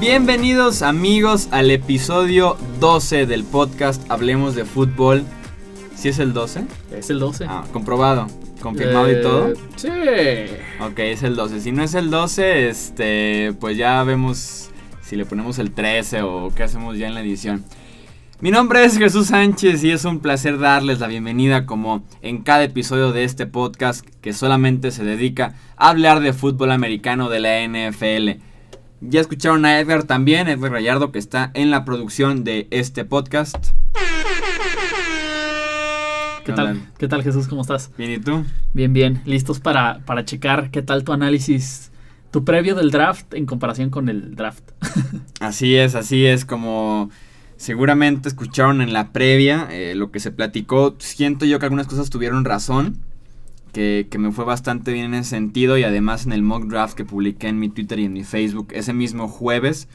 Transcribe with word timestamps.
Bienvenidos 0.00 0.82
amigos 0.82 1.48
al 1.50 1.70
episodio 1.70 2.56
12 2.80 3.26
del 3.26 3.44
podcast 3.44 4.08
Hablemos 4.10 4.54
de 4.54 4.64
Fútbol. 4.64 5.24
¿Sí 5.96 6.08
es 6.08 6.18
el 6.18 6.32
12? 6.32 6.64
Es 6.96 7.10
el 7.10 7.18
12. 7.18 7.46
Ah, 7.48 7.64
comprobado, 7.72 8.28
confirmado 8.62 9.10
y 9.10 9.20
todo. 9.20 9.48
Eh, 9.48 9.54
Sí. 9.76 9.88
Ok, 10.84 10.98
es 11.00 11.22
el 11.22 11.34
12. 11.34 11.60
Si 11.60 11.72
no 11.72 11.82
es 11.82 11.94
el 11.94 12.10
12, 12.10 12.68
este, 12.68 13.54
pues 13.58 13.76
ya 13.76 14.02
vemos 14.04 14.70
si 15.02 15.16
le 15.16 15.24
ponemos 15.24 15.58
el 15.58 15.72
13 15.72 16.22
o 16.22 16.52
qué 16.54 16.62
hacemos 16.62 16.96
ya 16.96 17.08
en 17.08 17.14
la 17.14 17.20
edición. 17.20 17.64
Mi 18.40 18.52
nombre 18.52 18.84
es 18.84 18.96
Jesús 18.96 19.26
Sánchez 19.26 19.82
y 19.82 19.90
es 19.90 20.04
un 20.04 20.20
placer 20.20 20.60
darles 20.60 21.00
la 21.00 21.08
bienvenida 21.08 21.66
como 21.66 22.04
en 22.22 22.42
cada 22.42 22.62
episodio 22.62 23.10
de 23.10 23.24
este 23.24 23.46
podcast 23.46 24.06
que 24.20 24.32
solamente 24.32 24.92
se 24.92 25.02
dedica 25.02 25.56
a 25.76 25.88
hablar 25.88 26.20
de 26.20 26.32
fútbol 26.32 26.70
americano 26.70 27.30
de 27.30 27.40
la 27.40 27.66
NFL. 27.66 28.40
Ya 29.00 29.20
escucharon 29.20 29.64
a 29.64 29.80
Edgar 29.80 30.04
también, 30.04 30.46
Edgar 30.46 30.70
Gallardo 30.70 31.10
que 31.10 31.18
está 31.18 31.50
en 31.54 31.72
la 31.72 31.84
producción 31.84 32.44
de 32.44 32.68
este 32.70 33.04
podcast. 33.04 33.72
¿Qué 36.44 36.52
tal? 36.52 36.80
¿Qué 36.96 37.08
tal 37.08 37.24
Jesús? 37.24 37.48
¿Cómo 37.48 37.62
estás? 37.62 37.90
Bien, 37.98 38.12
¿y 38.12 38.18
tú? 38.18 38.44
Bien, 38.72 38.92
bien. 38.92 39.20
¿Listos 39.24 39.58
para, 39.58 39.98
para 40.06 40.24
checar 40.24 40.70
qué 40.70 40.82
tal 40.82 41.02
tu 41.02 41.12
análisis, 41.12 41.90
tu 42.30 42.44
previo 42.44 42.76
del 42.76 42.92
draft 42.92 43.34
en 43.34 43.46
comparación 43.46 43.90
con 43.90 44.08
el 44.08 44.36
draft? 44.36 44.62
Así 45.40 45.74
es, 45.74 45.96
así 45.96 46.24
es, 46.24 46.44
como 46.44 47.10
seguramente 47.58 48.30
escucharon 48.30 48.80
en 48.80 48.94
la 48.94 49.12
previa 49.12 49.68
eh, 49.70 49.94
lo 49.94 50.10
que 50.10 50.20
se 50.20 50.30
platicó. 50.30 50.96
Siento 50.98 51.44
yo 51.44 51.58
que 51.58 51.66
algunas 51.66 51.86
cosas 51.86 52.08
tuvieron 52.08 52.46
razón, 52.46 53.00
que, 53.74 54.06
que, 54.10 54.16
me 54.16 54.32
fue 54.32 54.46
bastante 54.46 54.94
bien 54.94 55.06
en 55.06 55.14
ese 55.14 55.30
sentido 55.30 55.76
y 55.76 55.84
además 55.84 56.24
en 56.24 56.32
el 56.32 56.42
mock 56.42 56.64
draft 56.64 56.94
que 56.94 57.04
publiqué 57.04 57.48
en 57.48 57.58
mi 57.58 57.68
Twitter 57.68 57.98
y 57.98 58.06
en 58.06 58.14
mi 58.14 58.24
Facebook 58.24 58.68
ese 58.70 58.94
mismo 58.94 59.28
jueves 59.28 59.88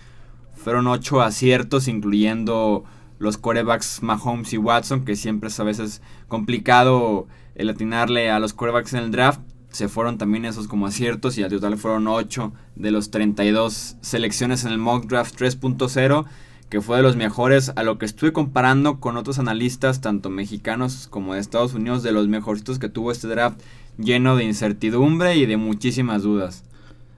fueron 0.55 0.85
ocho 0.85 1.21
aciertos 1.21 1.87
incluyendo 1.87 2.83
los 3.19 3.37
corebacks 3.37 4.03
Mahomes 4.03 4.53
y 4.53 4.57
Watson, 4.57 5.05
que 5.05 5.15
siempre 5.15 5.47
es 5.47 5.59
a 5.59 5.63
veces 5.63 6.01
complicado 6.27 7.27
el 7.55 7.69
atinarle 7.69 8.29
a 8.29 8.39
los 8.39 8.53
corebacks 8.53 8.93
en 8.93 9.03
el 9.03 9.11
draft. 9.11 9.39
Se 9.69 9.87
fueron 9.87 10.17
también 10.17 10.45
esos 10.45 10.67
como 10.67 10.85
aciertos 10.85 11.37
y 11.37 11.43
al 11.43 11.49
total 11.49 11.77
fueron 11.77 12.07
8 12.07 12.53
de 12.75 12.91
los 12.91 13.09
32 13.11 13.97
selecciones 14.01 14.65
en 14.65 14.71
el 14.71 14.77
mock 14.77 15.05
draft 15.05 15.39
3.0, 15.39 16.25
que 16.73 16.81
fue 16.81 16.97
de 16.97 17.03
los 17.03 17.15
mejores 17.15 17.71
a 17.75 17.83
lo 17.83 17.99
que 17.99 18.07
estuve 18.07 18.33
comparando 18.33 18.99
con 18.99 19.15
otros 19.15 19.37
analistas, 19.37 20.01
tanto 20.01 20.31
mexicanos 20.31 21.07
como 21.07 21.35
de 21.35 21.39
Estados 21.39 21.75
Unidos, 21.75 22.01
de 22.01 22.11
los 22.11 22.27
mejorcitos 22.27 22.79
que 22.79 22.89
tuvo 22.89 23.11
este 23.11 23.27
draft 23.27 23.61
lleno 23.99 24.35
de 24.35 24.45
incertidumbre 24.45 25.35
y 25.35 25.45
de 25.45 25.55
muchísimas 25.57 26.23
dudas. 26.23 26.63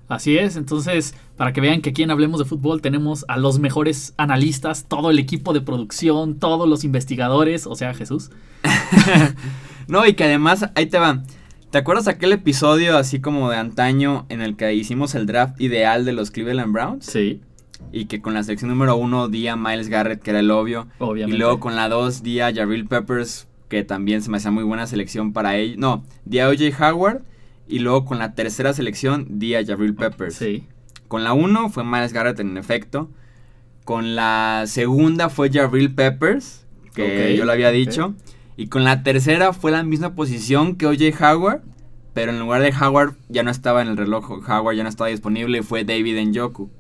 Así 0.10 0.38
es, 0.38 0.58
entonces, 0.58 1.16
para 1.38 1.54
que 1.54 1.62
vean 1.62 1.82
que 1.82 1.92
aquí 1.92 2.04
en 2.04 2.12
Hablemos 2.12 2.40
de 2.40 2.44
Fútbol 2.46 2.82
tenemos 2.82 3.24
a 3.30 3.38
los 3.38 3.60
mejores 3.60 4.14
analistas, 4.18 4.88
todo 4.90 5.10
el 5.10 5.20
equipo 5.20 5.54
de 5.54 5.62
producción, 5.62 6.38
todos 6.38 6.68
los 6.68 6.84
investigadores, 6.84 7.66
o 7.66 7.76
sea, 7.76 7.94
Jesús. 7.94 8.32
no, 9.88 10.06
y 10.06 10.16
que 10.16 10.26
además, 10.26 10.70
ahí 10.76 10.88
te 10.88 11.00
va. 11.00 11.24
¿Te 11.72 11.78
acuerdas 11.78 12.10
aquel 12.10 12.34
episodio 12.34 12.98
así 12.98 13.22
como 13.22 13.50
de 13.50 13.56
antaño 13.56 14.26
en 14.28 14.42
el 14.42 14.58
que 14.58 14.74
hicimos 14.74 15.16
el 15.16 15.26
draft 15.26 15.62
ideal 15.62 16.04
de 16.04 16.12
los 16.12 16.30
Cleveland 16.30 16.74
Browns? 16.74 17.06
Sí. 17.06 17.40
Y 17.92 18.06
que 18.06 18.22
con 18.22 18.34
la 18.34 18.44
selección 18.44 18.70
número 18.70 18.96
uno 18.96 19.28
di 19.28 19.48
a 19.48 19.56
Miles 19.56 19.90
Garrett, 19.90 20.22
que 20.22 20.32
era 20.32 20.40
el 20.40 20.52
obvio. 20.52 20.88
Obviamente. 21.00 21.36
Y 21.36 21.40
luego 21.40 21.60
con 21.60 21.76
la 21.76 21.90
dos 21.90 22.24
di 22.24 22.40
a 22.40 22.54
Jabril 22.54 22.88
Peppers, 22.88 23.48
que 23.70 23.84
también 23.84 24.22
se 24.22 24.30
me 24.30 24.38
hacía 24.38 24.52
muy 24.52 24.64
buena 24.64 24.88
selección 24.88 25.34
para 25.34 25.58
él. 25.58 25.76
No, 25.78 26.04
di 26.26 26.40
a 26.40 26.50
OJ 26.50 26.80
Howard. 26.80 27.22
Y 27.68 27.80
luego 27.80 28.06
con 28.06 28.20
la 28.20 28.36
tercera 28.36 28.74
selección 28.74 29.40
di 29.40 29.56
a 29.56 29.66
Jabril 29.66 29.96
Peppers. 29.96 30.36
Sí. 30.36 30.66
Con 31.08 31.24
la 31.24 31.34
1 31.34 31.70
fue 31.70 31.84
Miles 31.84 32.14
Garrett 32.14 32.40
en 32.40 32.58
efecto. 32.58 33.10
Con 33.84 34.16
la 34.16 34.64
segunda 34.66 35.30
fue 35.30 35.52
Jabril 35.52 35.94
Peppers, 35.94 36.66
que 36.94 37.04
okay, 37.04 37.38
yo 37.38 37.46
lo 37.46 37.52
había 37.52 37.70
dicho. 37.72 38.16
Y 38.58 38.68
con 38.68 38.84
la 38.84 39.04
tercera 39.04 39.54
fue 39.54 39.72
la 39.72 39.84
misma 39.84 40.16
posición 40.16 40.76
que 40.76 40.88
OJ 40.88 41.22
Howard, 41.22 41.62
pero 42.14 42.32
en 42.32 42.40
lugar 42.40 42.62
de 42.62 42.74
Howard 42.74 43.16
ya 43.30 43.44
no 43.44 43.52
estaba 43.52 43.82
en 43.82 43.90
el 43.90 43.98
reloj, 43.98 44.48
Howard 44.48 44.76
ya 44.76 44.84
no 44.84 44.90
estaba 44.90 45.10
disponible 45.10 45.60
y 45.60 45.62
fue 45.62 45.84
David 45.84 46.20
Njoku. 46.26 46.72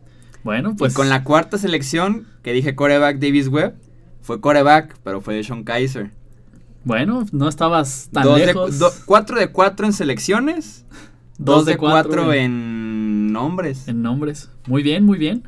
Bueno, 0.45 0.75
pues. 0.77 0.93
Y 0.93 0.95
con 0.95 1.09
la 1.09 1.23
cuarta 1.23 1.57
selección, 1.57 2.27
que 2.43 2.53
dije 2.53 2.75
coreback 2.75 3.17
Davis 3.17 3.47
Webb, 3.47 3.73
fue 4.21 4.39
coreback, 4.39 4.95
pero 5.03 5.19
fue 5.19 5.33
de 5.33 5.43
Sean 5.43 5.63
Kaiser. 5.63 6.11
Bueno, 6.83 7.25
no 7.31 7.49
estabas 7.49 8.09
tan 8.13 8.25
dos 8.25 8.37
lejos. 8.37 8.77
De, 8.77 8.85
4 9.07 9.39
de 9.39 9.51
4 9.51 9.87
en 9.87 9.93
selecciones. 9.93 10.85
2 11.39 11.65
de 11.65 11.77
4 11.77 12.33
en 12.33 13.33
nombres. 13.33 13.87
En 13.87 14.03
nombres. 14.03 14.51
Muy 14.67 14.83
bien, 14.83 15.03
muy 15.03 15.17
bien. 15.17 15.47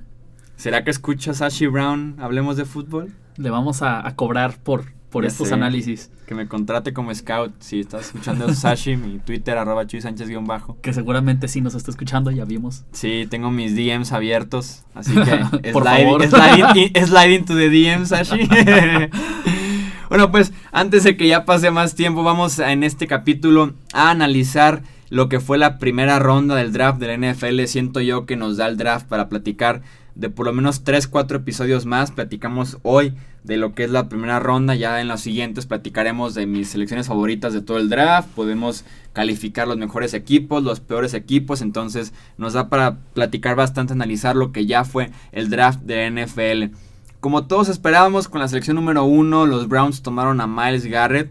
¿Será 0.55 0.83
que 0.83 0.89
escucha 0.89 1.35
Sashi 1.35 1.67
Brown? 1.67 2.15
Hablemos 2.19 2.57
de 2.57 2.65
fútbol. 2.65 3.13
Le 3.35 3.51
vamos 3.51 3.83
a, 3.83 4.05
a 4.05 4.15
cobrar 4.15 4.57
por, 4.57 4.85
por 5.09 5.23
Ya 5.23 5.29
estos 5.29 5.47
sé. 5.49 5.53
análisis. 5.53 6.11
Que 6.25 6.35
me 6.35 6.47
contrate 6.47 6.91
como 6.93 7.13
scout. 7.15 7.53
Si 7.59 7.79
estás 7.79 8.07
escuchando 8.07 8.53
Sashi, 8.53 8.97
mi 8.97 9.19
Twitter, 9.19 9.57
arroba 9.57 9.87
Chuy 9.87 10.01
Sánchez 10.01 10.27
guion 10.27 10.45
bajo. 10.45 10.77
Que 10.81 10.93
seguramente 10.93 11.47
sí 11.47 11.61
nos 11.61 11.75
está 11.75 11.91
escuchando, 11.91 12.29
ya 12.31 12.43
vimos. 12.45 12.83
Sí, 12.91 13.25
tengo 13.29 13.49
mis 13.51 13.75
DMs 13.75 14.11
abiertos. 14.11 14.83
Así 14.93 15.13
que 15.13 15.71
Por 15.71 15.83
slide, 15.83 16.03
favor. 16.03 16.27
slide, 16.27 17.05
slide 17.05 17.33
into 17.35 17.55
the 17.55 17.69
DMs, 17.69 18.09
Sashi. 18.09 18.47
bueno, 20.09 20.31
pues 20.31 20.53
antes 20.71 21.03
de 21.03 21.17
que 21.17 21.27
ya 21.27 21.45
pase 21.45 21.71
más 21.71 21.95
tiempo, 21.95 22.23
vamos 22.23 22.59
a, 22.59 22.71
en 22.71 22.83
este 22.83 23.07
capítulo 23.07 23.73
a 23.93 24.09
analizar 24.09 24.83
lo 25.09 25.29
que 25.29 25.39
fue 25.39 25.57
la 25.57 25.77
primera 25.77 26.19
ronda 26.19 26.55
del 26.55 26.73
draft 26.73 26.99
de 26.99 27.07
la 27.17 27.31
NFL. 27.33 27.63
Siento 27.65 28.01
yo 28.01 28.25
que 28.25 28.35
nos 28.35 28.57
da 28.57 28.67
el 28.67 28.77
draft 28.77 29.07
para 29.07 29.29
platicar 29.29 29.81
de 30.17 30.29
por 30.31 30.47
lo 30.47 30.53
menos 30.53 30.83
3, 30.83 31.07
4 31.07 31.37
episodios 31.37 31.85
más. 31.85 32.11
Platicamos 32.11 32.79
hoy 32.81 33.13
de 33.43 33.57
lo 33.57 33.75
que 33.75 33.83
es 33.83 33.91
la 33.91 34.09
primera 34.09 34.39
ronda. 34.39 34.73
Ya 34.73 34.99
en 34.99 35.07
los 35.07 35.21
siguientes 35.21 35.67
platicaremos 35.67 36.33
de 36.33 36.47
mis 36.47 36.69
selecciones 36.69 37.07
favoritas 37.07 37.53
de 37.53 37.61
todo 37.61 37.77
el 37.77 37.87
draft. 37.87 38.27
Podemos 38.29 38.83
calificar 39.13 39.67
los 39.67 39.77
mejores 39.77 40.15
equipos, 40.15 40.63
los 40.63 40.79
peores 40.79 41.13
equipos. 41.13 41.61
Entonces 41.61 42.13
nos 42.37 42.53
da 42.53 42.67
para 42.67 42.97
platicar 43.13 43.55
bastante, 43.55 43.93
analizar 43.93 44.35
lo 44.35 44.51
que 44.51 44.65
ya 44.65 44.83
fue 44.83 45.11
el 45.31 45.49
draft 45.49 45.81
de 45.81 46.09
NFL. 46.09 46.75
Como 47.19 47.45
todos 47.45 47.69
esperábamos, 47.69 48.27
con 48.27 48.41
la 48.41 48.47
selección 48.47 48.75
número 48.75 49.03
1, 49.03 49.45
los 49.45 49.67
Browns 49.67 50.01
tomaron 50.01 50.41
a 50.41 50.47
Miles 50.47 50.85
Garrett. 50.85 51.29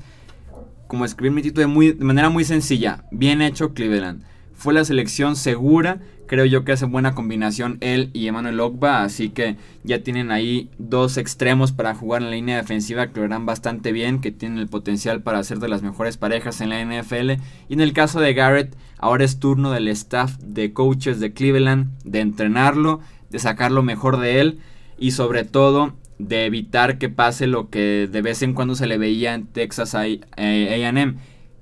Como 0.87 1.05
escribí 1.05 1.35
mi 1.35 1.43
título 1.43 1.63
de, 1.63 1.67
muy, 1.67 1.93
de 1.93 2.05
manera 2.05 2.31
muy 2.31 2.45
sencilla, 2.45 3.05
bien 3.11 3.43
hecho 3.43 3.75
Cleveland. 3.75 4.23
Fue 4.57 4.73
la 4.73 4.85
selección 4.85 5.37
segura, 5.37 6.01
creo 6.27 6.47
yo 6.47 6.65
que 6.65 6.73
hace 6.73 6.87
buena 6.87 7.15
combinación 7.15 7.77
él 7.81 8.11
y 8.15 8.27
Emmanuel 8.27 8.59
Ogba, 8.61 9.03
así 9.03 9.29
que 9.29 9.57
ya 9.85 10.03
tienen 10.03 10.31
ahí 10.31 10.71
dos 10.79 11.19
extremos 11.19 11.73
para 11.73 11.95
jugar 11.95 12.23
en 12.23 12.31
la 12.31 12.37
línea 12.37 12.57
defensiva 12.57 13.09
que 13.09 13.21
lo 13.21 13.27
harán 13.27 13.45
bastante 13.45 13.93
bien, 13.93 14.21
que 14.21 14.33
tienen 14.33 14.59
el 14.59 14.69
potencial 14.69 15.23
para 15.23 15.45
ser 15.45 15.59
de 15.59 15.69
las 15.69 15.83
mejores 15.83 16.17
parejas 16.17 16.63
en 16.63 16.71
la 16.71 16.83
NFL. 16.83 17.33
Y 17.69 17.75
en 17.75 17.81
el 17.83 17.93
caso 17.93 18.19
de 18.19 18.33
Garrett, 18.33 18.75
ahora 18.99 19.25
es 19.25 19.39
turno 19.39 19.71
del 19.71 19.89
staff 19.89 20.39
de 20.39 20.73
coaches 20.73 21.21
de 21.21 21.35
Cleveland 21.35 21.91
de 22.05 22.21
entrenarlo, 22.21 23.01
de 23.31 23.39
sacar 23.39 23.71
lo 23.73 23.83
mejor 23.83 24.19
de 24.19 24.41
él 24.41 24.59
y 24.99 25.11
sobre 25.11 25.45
todo 25.45 25.95
de 26.19 26.47
evitar 26.47 26.97
que 26.97 27.11
pase 27.11 27.47
lo 27.47 27.69
que 27.69 28.09
de 28.11 28.23
vez 28.23 28.41
en 28.41 28.55
cuando 28.55 28.75
se 28.75 28.87
le 28.87 28.97
veía 28.97 29.35
en 29.35 29.47
Texas 29.47 29.95
AM, 29.95 31.17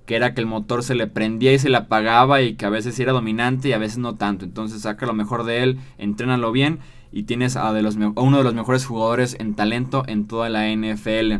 que 0.06 0.16
era 0.16 0.34
que 0.34 0.40
el 0.40 0.46
motor 0.46 0.82
se 0.82 0.94
le 0.94 1.06
prendía 1.06 1.52
y 1.52 1.58
se 1.58 1.70
le 1.70 1.76
apagaba 1.76 2.42
y 2.42 2.54
que 2.54 2.66
a 2.66 2.70
veces 2.70 2.98
era 2.98 3.12
dominante 3.12 3.68
y 3.68 3.72
a 3.72 3.78
veces 3.78 3.98
no 3.98 4.16
tanto. 4.16 4.44
Entonces 4.44 4.82
saca 4.82 5.06
lo 5.06 5.14
mejor 5.14 5.44
de 5.44 5.62
él, 5.62 5.78
entrénalo 5.98 6.52
bien 6.52 6.80
y 7.12 7.22
tienes 7.22 7.56
a, 7.56 7.72
de 7.72 7.82
los, 7.82 7.96
uno 7.96 8.38
de 8.38 8.44
los 8.44 8.54
mejores 8.54 8.84
jugadores 8.84 9.36
en 9.38 9.54
talento 9.54 10.02
en 10.06 10.26
toda 10.26 10.48
la 10.48 10.68
NFL. 10.68 11.32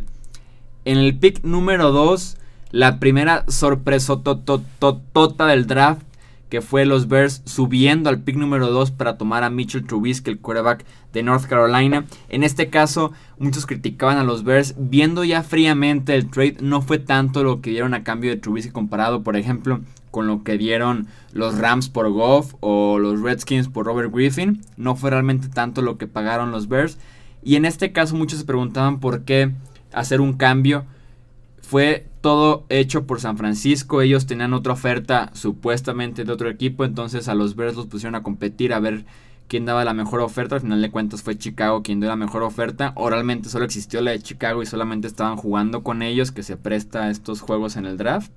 En 0.87 0.99
el 0.99 1.19
pick 1.19 1.43
número 1.45 1.91
2, 1.93 2.39
la 2.71 2.99
primera 2.99 3.45
sorpresa 3.49 4.21
tota 4.23 5.47
del 5.47 5.67
draft 5.67 6.03
que 6.55 6.61
fue 6.61 6.85
los 6.85 7.09
Bears 7.09 7.43
subiendo 7.47 8.09
al 8.09 8.21
pick 8.21 8.37
número 8.37 8.71
2 8.71 8.93
para 8.93 9.19
tomar 9.19 9.43
a 9.43 9.51
Mitchell 9.51 9.85
Trubisky, 9.85 10.31
el 10.31 10.39
quarterback 10.39 10.85
de 11.13 11.25
North 11.25 11.47
Carolina. 11.47 12.05
En 12.29 12.45
este 12.45 12.71
caso, 12.71 13.11
muchos 13.41 13.67
criticaban 13.67 14.19
a 14.19 14.23
los 14.23 14.45
Bears. 14.45 14.77
Viendo 14.79 15.25
ya 15.25 15.43
fríamente 15.43 16.15
el 16.15 16.31
trade, 16.31 16.59
no 16.61 16.81
fue 16.81 17.01
tanto 17.01 17.43
lo 17.43 17.61
que 17.61 17.71
dieron 17.71 17.93
a 17.93 18.05
cambio 18.05 18.31
de 18.31 18.37
Trubisky 18.37 18.71
comparado, 18.71 19.25
por 19.25 19.37
ejemplo, 19.37 19.81
con 20.13 20.29
lo 20.29 20.45
que 20.45 20.57
dieron 20.57 21.09
los 21.33 21.59
Rams 21.59 21.89
por 21.89 22.09
Goff 22.13 22.55
o 22.61 23.01
los 23.01 23.21
Redskins 23.21 23.67
por 23.67 23.87
Robert 23.87 24.15
Griffin. 24.15 24.61
No 24.77 24.95
fue 24.95 25.11
realmente 25.11 25.49
tanto 25.49 25.83
lo 25.83 25.99
que 25.99 26.07
pagaron 26.07 26.53
los 26.53 26.69
Bears. 26.69 26.99
Y 27.43 27.57
en 27.57 27.65
este 27.65 27.91
caso, 27.91 28.15
muchos 28.15 28.39
se 28.39 28.45
preguntaban 28.45 29.01
por 29.01 29.25
qué 29.25 29.51
hacer 29.93 30.21
un 30.21 30.35
cambio. 30.35 30.85
Fue 31.63 32.07
todo 32.25 32.65
hecho 32.71 33.07
por 33.07 33.21
San 33.21 33.37
Francisco. 33.37 34.01
Ellos 34.01 34.25
tenían 34.25 34.55
otra 34.55 34.73
oferta 34.73 35.29
supuestamente 35.35 36.25
de 36.25 36.33
otro 36.33 36.49
equipo. 36.49 36.87
Entonces 36.87 37.29
a 37.29 37.35
los 37.35 37.55
Bears 37.55 37.77
los 37.77 37.85
pusieron 37.85 38.15
a 38.15 38.23
competir 38.23 38.73
a 38.73 38.81
ver 38.81 39.05
quién 39.47 39.67
daba 39.67 39.85
la 39.85 39.93
mejor 39.93 40.21
oferta. 40.23 40.55
Al 40.55 40.63
final 40.63 40.81
de 40.81 40.91
cuentas 40.91 41.23
fue 41.23 41.37
Chicago 41.37 41.83
quien 41.83 42.01
dio 42.01 42.09
la 42.09 42.17
mejor 42.17 42.43
oferta. 42.43 42.95
Oralmente 42.97 43.51
solo 43.51 43.67
existió 43.67 44.01
la 44.01 44.13
de 44.13 44.21
Chicago 44.21 44.63
y 44.63 44.67
solamente 44.67 45.07
estaban 45.07 45.37
jugando 45.37 45.83
con 45.83 46.01
ellos 46.01 46.33
que 46.33 46.43
se 46.43 46.57
presta 46.57 47.03
a 47.03 47.11
estos 47.11 47.43
juegos 47.43 47.77
en 47.77 47.85
el 47.85 47.99
draft. 47.99 48.33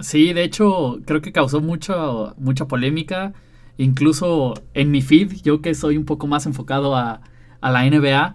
Sí, 0.00 0.32
de 0.32 0.44
hecho, 0.44 0.98
creo 1.04 1.20
que 1.20 1.32
causó 1.32 1.60
mucha 1.60 2.64
polémica. 2.66 3.34
Incluso 3.76 4.54
en 4.72 4.90
mi 4.90 5.02
feed, 5.02 5.42
yo 5.42 5.60
que 5.60 5.74
soy 5.74 5.98
un 5.98 6.06
poco 6.06 6.28
más 6.28 6.46
enfocado 6.46 6.96
a, 6.96 7.20
a 7.60 7.70
la 7.70 7.84
NBA, 7.84 8.34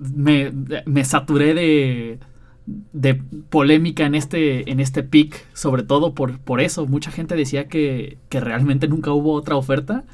me, 0.00 0.52
me 0.86 1.04
saturé 1.04 1.54
de, 1.54 2.18
de 2.66 3.14
polémica 3.14 4.04
en 4.04 4.14
este, 4.14 4.70
en 4.70 4.80
este 4.80 5.02
pick, 5.02 5.46
sobre 5.54 5.82
todo 5.82 6.14
por, 6.14 6.38
por 6.38 6.60
eso. 6.60 6.86
Mucha 6.86 7.10
gente 7.10 7.36
decía 7.36 7.68
que, 7.68 8.18
que, 8.28 8.40
realmente 8.40 8.88
nunca 8.88 9.12
hubo 9.12 9.32
otra 9.32 9.56
oferta 9.56 10.04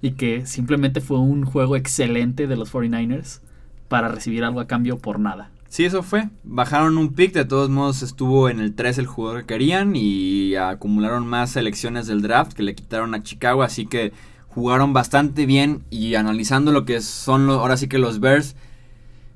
y 0.00 0.12
que 0.12 0.46
simplemente 0.46 1.00
fue 1.00 1.18
un 1.18 1.44
juego 1.44 1.76
excelente 1.76 2.46
de 2.46 2.56
los 2.56 2.72
49ers 2.72 3.40
para 3.88 4.08
recibir 4.08 4.44
algo 4.44 4.60
a 4.60 4.66
cambio 4.66 4.98
por 4.98 5.20
nada. 5.20 5.50
Sí, 5.68 5.84
eso 5.84 6.02
fue. 6.02 6.30
Bajaron 6.44 6.96
un 6.96 7.12
pick, 7.12 7.32
de 7.34 7.44
todos 7.44 7.68
modos 7.68 8.02
estuvo 8.02 8.48
en 8.48 8.58
el 8.58 8.74
3 8.74 8.98
el 8.98 9.06
jugador 9.06 9.40
que 9.40 9.54
querían 9.54 9.94
y 9.94 10.54
acumularon 10.54 11.26
más 11.26 11.50
selecciones 11.50 12.06
del 12.06 12.22
draft 12.22 12.54
que 12.54 12.62
le 12.62 12.74
quitaron 12.74 13.14
a 13.14 13.22
Chicago, 13.22 13.62
así 13.62 13.84
que 13.84 14.12
jugaron 14.48 14.94
bastante 14.94 15.44
bien 15.44 15.82
y 15.90 16.14
analizando 16.14 16.72
lo 16.72 16.86
que 16.86 17.02
son 17.02 17.50
ahora 17.50 17.76
sí 17.76 17.86
que 17.86 17.98
los 17.98 18.18
Bears 18.18 18.56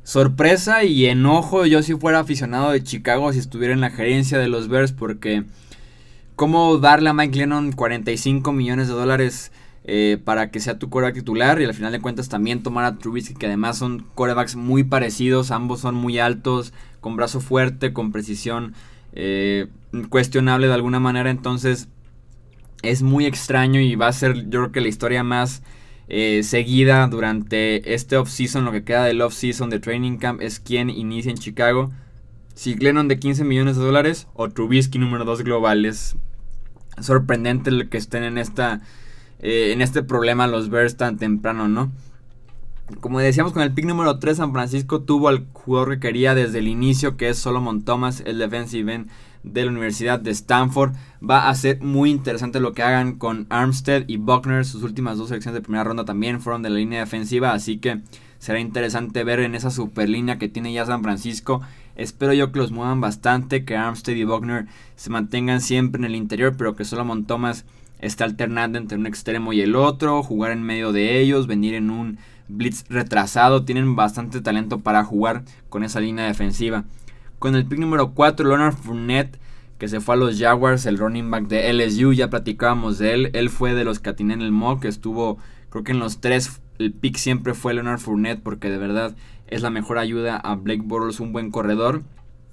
sorpresa 0.05 0.85
y 0.85 1.07
enojo 1.07 1.67
yo 1.67 1.83
si 1.83 1.95
fuera 1.95 2.21
aficionado 2.21 2.71
de 2.73 2.83
Chicago 2.83 3.33
si 3.33 3.39
estuviera 3.39 3.73
en 3.73 3.81
la 3.81 3.91
gerencia 3.91 4.39
de 4.39 4.49
los 4.49 4.69
Bears 4.69 4.93
porque 4.93 5.45
cómo 6.35 6.79
darle 6.79 7.11
a 7.11 7.15
Mike 7.15 7.39
Lennon 7.39 7.73
45 7.73 8.53
millones 8.53 8.89
de 8.89 8.95
dólares 8.95 9.53
eh, 9.85 10.19
para 10.25 10.51
que 10.51 10.61
sea 10.61 10.79
tu 10.79 10.91
coreback 10.91 11.15
titular 11.15 11.61
y 11.61 11.65
al 11.65 11.75
final 11.75 11.91
de 11.93 12.01
cuentas 12.01 12.29
también 12.29 12.63
tomar 12.63 12.85
a 12.85 12.99
Trubisky 12.99 13.35
que 13.35 13.47
además 13.47 13.79
son 13.79 14.07
corebacks 14.15 14.55
muy 14.55 14.85
parecidos, 14.85 15.51
ambos 15.51 15.81
son 15.81 15.97
muy 15.97 16.21
altos, 16.21 16.73
con 17.01 17.17
brazo 17.17 17.41
fuerte, 17.41 17.93
con 17.93 18.13
precisión 18.13 18.75
eh, 19.13 19.67
cuestionable 20.09 20.69
de 20.69 20.75
alguna 20.75 21.01
manera, 21.01 21.31
entonces 21.31 21.89
es 22.83 23.03
muy 23.03 23.27
extraño 23.27 23.81
y 23.81 23.97
va 23.97 24.07
a 24.07 24.13
ser 24.13 24.49
yo 24.49 24.61
creo 24.61 24.73
que 24.73 24.81
la 24.81 24.89
historia 24.89 25.25
más 25.25 25.63
eh, 26.15 26.43
seguida 26.43 27.07
durante 27.07 27.95
este 27.95 28.19
off-season, 28.19 28.67
lo 28.67 28.71
que 28.71 28.85
queda 28.85 29.05
del 29.05 29.23
off-season 29.23 29.71
de 29.71 29.81
Training 29.81 30.19
Camp, 30.19 30.43
es 30.43 30.61
quien 30.61 30.91
inicia 30.91 31.31
en 31.31 31.39
Chicago. 31.39 31.91
Si 32.55 32.75
Glennon 32.75 33.09
de 33.09 33.19
15 33.19 33.45
millones 33.45 33.79
de 33.79 33.85
dólares 33.85 34.27
o 34.35 34.51
Trubisky 34.51 34.99
número 34.99 35.25
2 35.25 35.41
global. 35.41 35.87
Es 35.87 36.17
sorprendente 37.01 37.71
el 37.71 37.89
que 37.89 37.97
estén 37.97 38.25
en, 38.25 38.37
esta, 38.37 38.83
eh, 39.41 39.73
en 39.73 39.81
este 39.81 40.03
problema 40.03 40.47
los 40.49 40.69
Bears 40.69 40.99
tan 40.99 41.17
temprano, 41.17 41.67
¿no? 41.67 41.91
Como 43.01 43.19
decíamos 43.19 43.53
con 43.53 43.63
el 43.63 43.73
pick 43.73 43.85
número 43.85 44.19
3, 44.19 44.37
San 44.37 44.53
Francisco 44.53 45.03
tuvo 45.03 45.29
al 45.29 45.47
jugador 45.53 45.95
que 45.95 46.01
quería 46.01 46.35
desde 46.35 46.59
el 46.59 46.69
inicio, 46.69 47.17
que 47.17 47.29
es 47.29 47.39
Solomon 47.39 47.83
Thomas, 47.83 48.23
el 48.27 48.39
defensive 48.39 48.93
end 48.93 49.11
de 49.43 49.65
la 49.65 49.71
Universidad 49.71 50.21
de 50.21 50.31
Stanford. 50.31 50.93
Va 51.29 51.49
a 51.49 51.55
ser 51.55 51.81
muy 51.83 52.11
interesante 52.11 52.61
lo 52.61 52.73
que 52.73 52.83
hagan 52.83 53.19
con 53.19 53.47
Armstead 53.51 54.05
y 54.09 54.17
Buckner. 54.17 54.65
Sus 54.65 54.83
últimas 54.83 55.19
dos 55.19 55.29
selecciones 55.29 55.55
de 55.55 55.63
primera 55.63 55.85
ronda 55.85 56.05
también 56.05 56.41
fueron 56.41 56.63
de 56.63 56.71
la 56.71 56.77
línea 56.77 57.01
defensiva, 57.01 57.53
así 57.53 57.79
que 57.79 58.01
será 58.39 58.61
interesante 58.61 59.25
ver 59.25 59.41
en 59.41 59.55
esa 59.55 59.71
super 59.71 60.09
línea 60.09 60.39
que 60.39 60.49
tiene 60.49 60.73
ya 60.73 60.87
San 60.87 61.03
Francisco. 61.03 61.61
Espero 61.95 62.33
yo 62.33 62.53
que 62.53 62.59
los 62.59 62.73
muevan 62.73 63.01
bastante, 63.01 63.65
que 63.65 63.77
Armstead 63.77 64.17
y 64.17 64.25
Buckner 64.25 64.67
se 64.97 65.11
mantengan 65.11 65.61
siempre 65.61 66.01
en 66.01 66.07
el 66.07 66.17
interior, 66.17 66.55
pero 66.57 66.75
que 66.75 66.85
Solomon 66.85 67.25
Thomas 67.25 67.65
esté 68.01 68.25
alternando 68.25 68.79
entre 68.79 68.99
un 68.99 69.07
extremo 69.07 69.53
y 69.53 69.61
el 69.61 69.77
otro, 69.77 70.23
jugar 70.23 70.51
en 70.51 70.63
medio 70.63 70.93
de 70.93 71.21
ellos, 71.21 71.47
venir 71.47 71.75
en 71.75 71.91
un 71.91 72.19
blitz 72.57 72.85
retrasado. 72.89 73.65
Tienen 73.65 73.97
bastante 73.97 74.41
talento 74.41 74.81
para 74.81 75.05
jugar 75.05 75.45
con 75.69 75.85
esa 75.85 76.01
línea 76.01 76.27
defensiva. 76.27 76.85
Con 77.39 77.57
el 77.57 77.67
pick 77.67 77.79
número 77.79 78.13
4, 78.13 78.49
Leonard 78.49 78.77
Fournette, 78.77 79.39
que 79.79 79.89
se 79.89 80.01
fue 80.01 80.15
a 80.15 80.19
los 80.19 80.39
Jaguars, 80.39 80.87
el 80.87 80.99
running 80.99 81.31
back 81.31 81.49
de 81.49 81.73
LSU, 81.73 82.13
ya 82.13 82.31
platicábamos 82.31 82.99
de 82.99 83.15
él. 83.15 83.31
Él 83.33 83.51
fue 83.51 83.75
de 83.75 83.85
los 83.85 83.99
que 83.99 84.11
atiné 84.11 84.35
en 84.35 84.43
el 84.43 84.53
mock, 84.53 84.85
estuvo, 84.85 85.39
creo 85.71 85.83
que 85.83 85.91
en 85.91 85.99
los 85.99 86.21
tres, 86.21 86.61
el 86.79 86.93
pick 86.93 87.17
siempre 87.17 87.55
fue 87.55 87.75
Leonard 87.75 87.99
Fournette, 87.99 88.43
porque 88.43 88.71
de 88.71 88.79
verdad 88.79 89.17
es 89.49 89.63
la 89.63 89.71
mejor 89.71 89.99
ayuda 89.99 90.37
a 90.37 90.55
Blake 90.55 90.83
Bortles, 90.85 91.19
un 91.19 91.33
buen 91.33 91.51
corredor. 91.51 92.05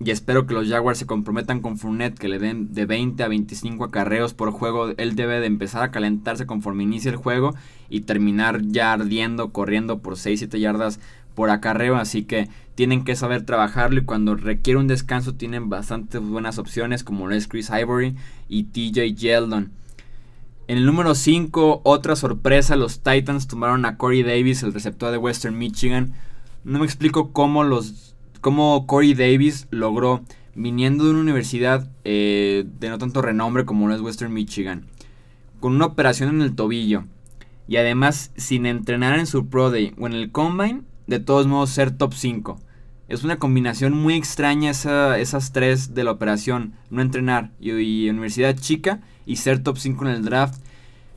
Y 0.01 0.11
espero 0.11 0.47
que 0.47 0.53
los 0.53 0.69
Jaguars 0.69 0.97
se 0.97 1.05
comprometan 1.05 1.61
con 1.61 1.77
Fournette, 1.77 2.17
que 2.17 2.29
le 2.29 2.39
den 2.39 2.73
de 2.73 2.85
20 2.85 3.21
a 3.21 3.27
25 3.27 3.83
acarreos 3.83 4.33
por 4.33 4.51
juego. 4.51 4.93
Él 4.95 5.15
debe 5.15 5.41
de 5.41 5.47
empezar 5.47 5.83
a 5.83 5.91
calentarse 5.91 6.45
conforme 6.45 6.83
inicie 6.83 7.11
el 7.11 7.17
juego 7.17 7.53
y 7.89 8.01
terminar 8.01 8.61
ya 8.63 8.93
ardiendo, 8.93 9.51
corriendo 9.51 9.99
por 9.99 10.15
6-7 10.15 10.57
yardas 10.57 11.01
por 11.35 11.49
acarreo, 11.49 11.95
así 11.95 12.23
que 12.23 12.49
tienen 12.75 13.03
que 13.03 13.15
saber 13.15 13.45
trabajarlo 13.45 13.99
y 13.99 14.05
cuando 14.05 14.35
requiere 14.35 14.79
un 14.79 14.87
descanso 14.87 15.35
tienen 15.35 15.69
bastantes 15.69 16.21
buenas 16.21 16.57
opciones 16.57 17.03
como 17.03 17.27
lo 17.27 17.35
es 17.35 17.47
Chris 17.47 17.69
Ivory 17.69 18.15
y 18.47 18.63
TJ 18.63 19.15
Yeldon. 19.15 19.71
En 20.67 20.77
el 20.77 20.85
número 20.85 21.15
5, 21.15 21.81
otra 21.83 22.15
sorpresa, 22.15 22.75
los 22.75 22.99
Titans 22.99 23.47
tomaron 23.47 23.85
a 23.85 23.97
Corey 23.97 24.23
Davis, 24.23 24.63
el 24.63 24.73
receptor 24.73 25.11
de 25.11 25.17
Western 25.17 25.57
Michigan. 25.57 26.13
No 26.63 26.79
me 26.79 26.85
explico 26.85 27.31
cómo, 27.31 27.63
los, 27.63 28.08
cómo 28.41 28.85
Corey 28.87 29.13
Davis 29.13 29.67
logró, 29.71 30.21
viniendo 30.55 31.05
de 31.05 31.11
una 31.11 31.21
universidad 31.21 31.89
eh, 32.03 32.65
de 32.79 32.89
no 32.89 32.97
tanto 32.97 33.21
renombre 33.21 33.65
como 33.65 33.87
lo 33.87 33.95
es 33.95 34.01
Western 34.01 34.33
Michigan, 34.33 34.85
con 35.59 35.75
una 35.75 35.85
operación 35.85 36.29
en 36.29 36.41
el 36.41 36.55
tobillo 36.55 37.05
y 37.67 37.77
además 37.77 38.31
sin 38.35 38.65
entrenar 38.65 39.19
en 39.19 39.27
su 39.27 39.47
Pro 39.47 39.69
Day 39.69 39.93
o 39.99 40.07
en 40.07 40.13
el 40.13 40.31
Combine, 40.31 40.81
de 41.07 41.19
todos 41.19 41.47
modos 41.47 41.69
ser 41.69 41.91
top 41.91 42.13
5. 42.13 42.59
Es 43.09 43.23
una 43.23 43.37
combinación 43.37 43.93
muy 43.93 44.13
extraña 44.13 44.69
esas 44.69 45.51
tres 45.51 45.95
de 45.95 46.03
la 46.03 46.11
operación. 46.11 46.73
No 46.91 47.01
entrenar 47.01 47.51
y, 47.59 48.07
universidad 48.07 48.55
chica 48.55 49.01
y 49.25 49.37
ser 49.37 49.63
top 49.63 49.79
5 49.79 50.05
en 50.05 50.11
el 50.11 50.23
draft. 50.23 50.61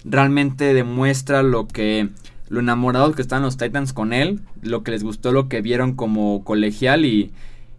Realmente 0.04 0.72
demuestra 0.72 1.42
lo 1.42 1.68
que 1.68 2.08
lo 2.52 2.60
enamorados 2.60 3.16
que 3.16 3.22
están 3.22 3.40
los 3.40 3.56
Titans 3.56 3.94
con 3.94 4.12
él, 4.12 4.40
lo 4.60 4.82
que 4.82 4.90
les 4.90 5.02
gustó, 5.02 5.32
lo 5.32 5.48
que 5.48 5.62
vieron 5.62 5.94
como 5.94 6.44
colegial 6.44 7.06
y, 7.06 7.32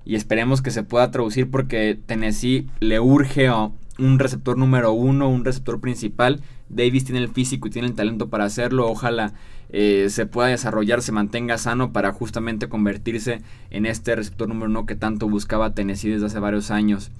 y 0.03 0.15
esperemos 0.15 0.63
que 0.63 0.71
se 0.71 0.81
pueda 0.81 1.11
traducir 1.11 1.51
porque 1.51 1.95
Tennessee 2.07 2.67
le 2.79 2.99
urge 2.99 3.51
un 3.99 4.17
receptor 4.17 4.57
número 4.57 4.91
uno, 4.91 5.29
un 5.29 5.45
receptor 5.45 5.79
principal. 5.79 6.41
Davis 6.69 7.05
tiene 7.05 7.21
el 7.21 7.29
físico 7.29 7.67
y 7.67 7.69
tiene 7.69 7.87
el 7.87 7.93
talento 7.93 8.29
para 8.29 8.45
hacerlo. 8.45 8.89
Ojalá 8.89 9.33
eh, 9.69 10.07
se 10.09 10.25
pueda 10.25 10.47
desarrollar, 10.47 11.03
se 11.03 11.11
mantenga 11.11 11.59
sano 11.59 11.93
para 11.93 12.11
justamente 12.11 12.67
convertirse 12.67 13.43
en 13.69 13.85
este 13.85 14.15
receptor 14.15 14.49
número 14.49 14.71
uno 14.71 14.87
que 14.87 14.95
tanto 14.95 15.29
buscaba 15.29 15.75
Tennessee 15.75 16.09
desde 16.09 16.25
hace 16.25 16.39
varios 16.39 16.71
años. 16.71 17.11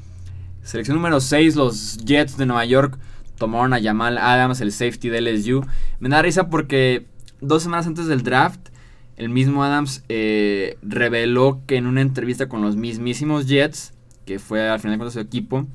Selección 0.63 0.97
número 0.97 1.19
6, 1.19 1.56
los 1.56 1.97
Jets 1.97 2.35
de 2.35 2.47
Nueva 2.47 2.65
York 2.65 2.97
tomaron 3.38 3.73
a 3.73 3.81
Jamal 3.81 4.17
Adams, 4.17 4.59
el 4.61 4.71
safety 4.71 5.09
de 5.09 5.21
LSU. 5.21 5.63
Me 5.99 6.09
da 6.09 6.23
risa 6.23 6.49
porque 6.49 7.12
dos 7.44 7.64
semanas 7.64 7.88
antes 7.88 8.07
del 8.07 8.23
draft, 8.23 8.69
el 9.18 9.30
mismo 9.30 9.64
Adams 9.64 10.04
eh, 10.09 10.78
reveló 10.81 11.62
que 11.68 11.78
en 11.78 11.85
una 11.85 12.02
entrevista 12.02 12.50
con 12.50 12.62
los 12.62 12.76
mismísimos 12.76 13.47
Jets, 13.47 13.94
que 14.26 14.40
fue 14.40 14.68
al 14.68 14.80
final 14.80 14.97
de 14.97 15.12
su 15.12 15.19
equipo, 15.19 15.68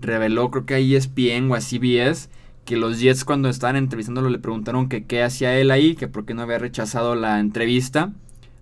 reveló 0.00 0.50
creo 0.50 0.66
que 0.66 0.74
a 0.74 0.78
ESPN 0.78 1.50
o 1.50 1.54
a 1.54 1.60
CBS 1.60 2.28
que 2.64 2.76
los 2.76 3.00
Jets 3.00 3.24
cuando 3.24 3.48
estaban 3.48 3.76
entrevistándolo 3.76 4.30
le 4.30 4.38
preguntaron 4.38 4.88
que 4.88 5.04
qué 5.04 5.22
hacía 5.22 5.58
él 5.58 5.70
ahí, 5.70 5.94
que 5.94 6.08
por 6.08 6.24
qué 6.24 6.34
no 6.34 6.42
había 6.42 6.58
rechazado 6.58 7.14
la 7.14 7.40
entrevista, 7.40 8.12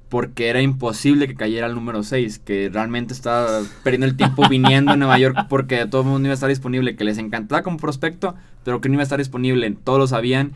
porque 0.09 0.49
era 0.49 0.63
imposible 0.63 1.29
que 1.29 1.35
cayera 1.35 1.67
al 1.67 1.75
número 1.75 2.03
6, 2.03 2.41
que 2.41 2.71
realmente 2.73 3.13
estaba 3.13 3.63
perdiendo 3.85 4.07
el 4.07 4.17
tiempo 4.17 4.49
viniendo 4.49 4.93
a 4.93 4.97
Nueva 4.97 5.19
York 5.19 5.47
porque 5.49 5.87
todo 5.87 6.03
el 6.03 6.09
mundo 6.09 6.27
iba 6.27 6.33
a 6.33 6.35
estar 6.35 6.49
disponible, 6.49 6.97
que 6.97 7.05
les 7.05 7.19
encantaba 7.19 7.63
como 7.63 7.77
prospecto, 7.77 8.35
pero 8.65 8.81
que 8.81 8.89
no 8.89 8.95
iba 8.95 9.03
a 9.03 9.05
estar 9.05 9.19
disponible, 9.19 9.71
todos 9.85 9.99
lo 9.99 10.07
sabían. 10.07 10.53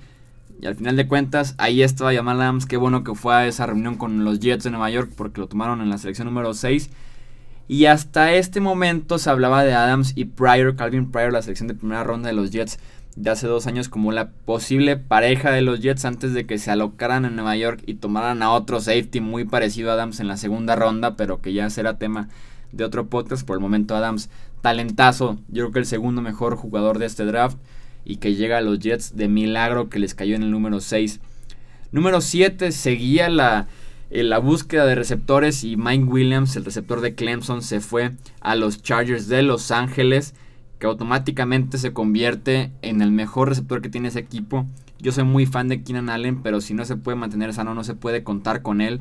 Y 0.65 0.67
al 0.67 0.77
final 0.77 0.97
de 0.97 1.07
cuentas, 1.07 1.55
ahí 1.59 1.83
estaba 1.83 2.15
Jamal 2.15 2.41
Adams, 2.41 2.65
qué 2.65 2.79
bueno 2.79 3.05
que 3.05 3.15
fue 3.15 3.35
a 3.35 3.47
esa 3.47 3.67
reunión 3.67 3.97
con 3.97 4.25
los 4.25 4.41
Jets 4.41 4.65
de 4.65 4.71
Nueva 4.71 4.89
York 4.89 5.11
porque 5.15 5.43
lo 5.43 5.47
tomaron 5.47 5.83
en 5.83 5.91
la 5.91 5.99
selección 5.99 6.27
número 6.27 6.55
6. 6.55 6.89
Y 7.69 7.85
hasta 7.85 8.33
este 8.33 8.63
momento 8.63 9.19
se 9.19 9.29
hablaba 9.29 9.63
de 9.63 9.75
Adams 9.75 10.15
y 10.17 10.25
Pryor, 10.25 10.75
Calvin 10.75 11.11
Pryor, 11.11 11.35
la 11.35 11.43
selección 11.43 11.69
de 11.69 11.75
primera 11.75 12.03
ronda 12.03 12.29
de 12.29 12.35
los 12.35 12.51
Jets 12.51 12.79
de 13.15 13.31
hace 13.31 13.47
dos 13.47 13.67
años 13.67 13.91
como 13.91 14.11
la 14.11 14.31
posible 14.31 14.97
pareja 14.97 15.51
de 15.51 15.61
los 15.61 15.81
Jets 15.81 16.07
antes 16.07 16.33
de 16.33 16.47
que 16.47 16.57
se 16.57 16.71
alocaran 16.71 17.27
en 17.27 17.37
Nueva 17.37 17.57
York 17.57 17.83
y 17.85 17.97
tomaran 17.97 18.43
a 18.43 18.51
otro 18.51 18.81
safety 18.81 19.21
muy 19.21 19.45
parecido 19.45 19.91
a 19.91 19.95
Adams 19.95 20.19
en 20.21 20.29
la 20.29 20.39
segunda 20.39 20.77
ronda, 20.77 21.15
pero 21.15 21.43
que 21.43 21.53
ya 21.53 21.69
será 21.69 21.99
tema 21.99 22.31
de 22.73 22.85
otro 22.85 23.09
podcast. 23.09 23.47
Por 23.47 23.59
el 23.59 23.61
momento 23.61 23.95
Adams, 23.95 24.31
talentazo, 24.63 25.37
yo 25.49 25.65
creo 25.65 25.73
que 25.73 25.79
el 25.81 25.87
segundo 25.87 26.23
mejor 26.23 26.57
jugador 26.57 26.99
de 26.99 27.05
este 27.05 27.27
draft 27.27 27.59
y 28.05 28.17
que 28.17 28.35
llega 28.35 28.59
a 28.59 28.63
los 28.63 28.79
Jets 28.79 29.17
de 29.17 29.29
milagro 29.29 29.89
que 29.89 29.99
les 29.99 30.15
cayó 30.15 30.37
en 30.37 30.43
el 30.43 30.51
número 30.51 30.81
6. 30.81 31.21
Número 31.93 32.21
7 32.21 32.73
seguía 32.73 33.29
la, 33.29 33.67
eh, 34.11 34.23
la 34.23 34.39
búsqueda 34.39 34.87
de 34.87 34.95
receptores 34.95 35.65
y 35.65 35.77
Mike 35.77 36.05
Williams, 36.05 36.57
el 36.57 36.65
receptor 36.65 37.01
de 37.01 37.15
Clemson, 37.15 37.63
se 37.63 37.81
fue 37.81 38.13
a 38.41 38.57
los 38.57 38.83
Chargers 38.83 39.29
de 39.29 39.43
Los 39.43 39.71
Ángeles 39.71 40.35
que 40.79 40.87
automáticamente 40.87 41.79
se 41.79 41.93
convierte 41.93 42.71
en 42.83 43.01
el 43.01 43.11
mejor 43.11 43.49
receptor 43.49 43.81
que 43.81 43.89
tiene 43.89 44.09
ese 44.09 44.21
equipo. 44.21 44.67
Yo 44.99 45.13
soy 45.13 45.25
muy 45.25 45.47
fan 45.47 45.69
de 45.69 45.83
Keenan 45.83 46.11
Allen, 46.11 46.43
pero 46.43 46.61
si 46.61 46.75
no 46.75 46.85
se 46.85 46.97
puede 46.97 47.17
mantener 47.17 47.53
sano, 47.53 47.75
no 47.75 47.85
se 47.85 47.95
puede 47.95 48.23
contar 48.23 48.63
con 48.63 48.81
él. 48.81 49.01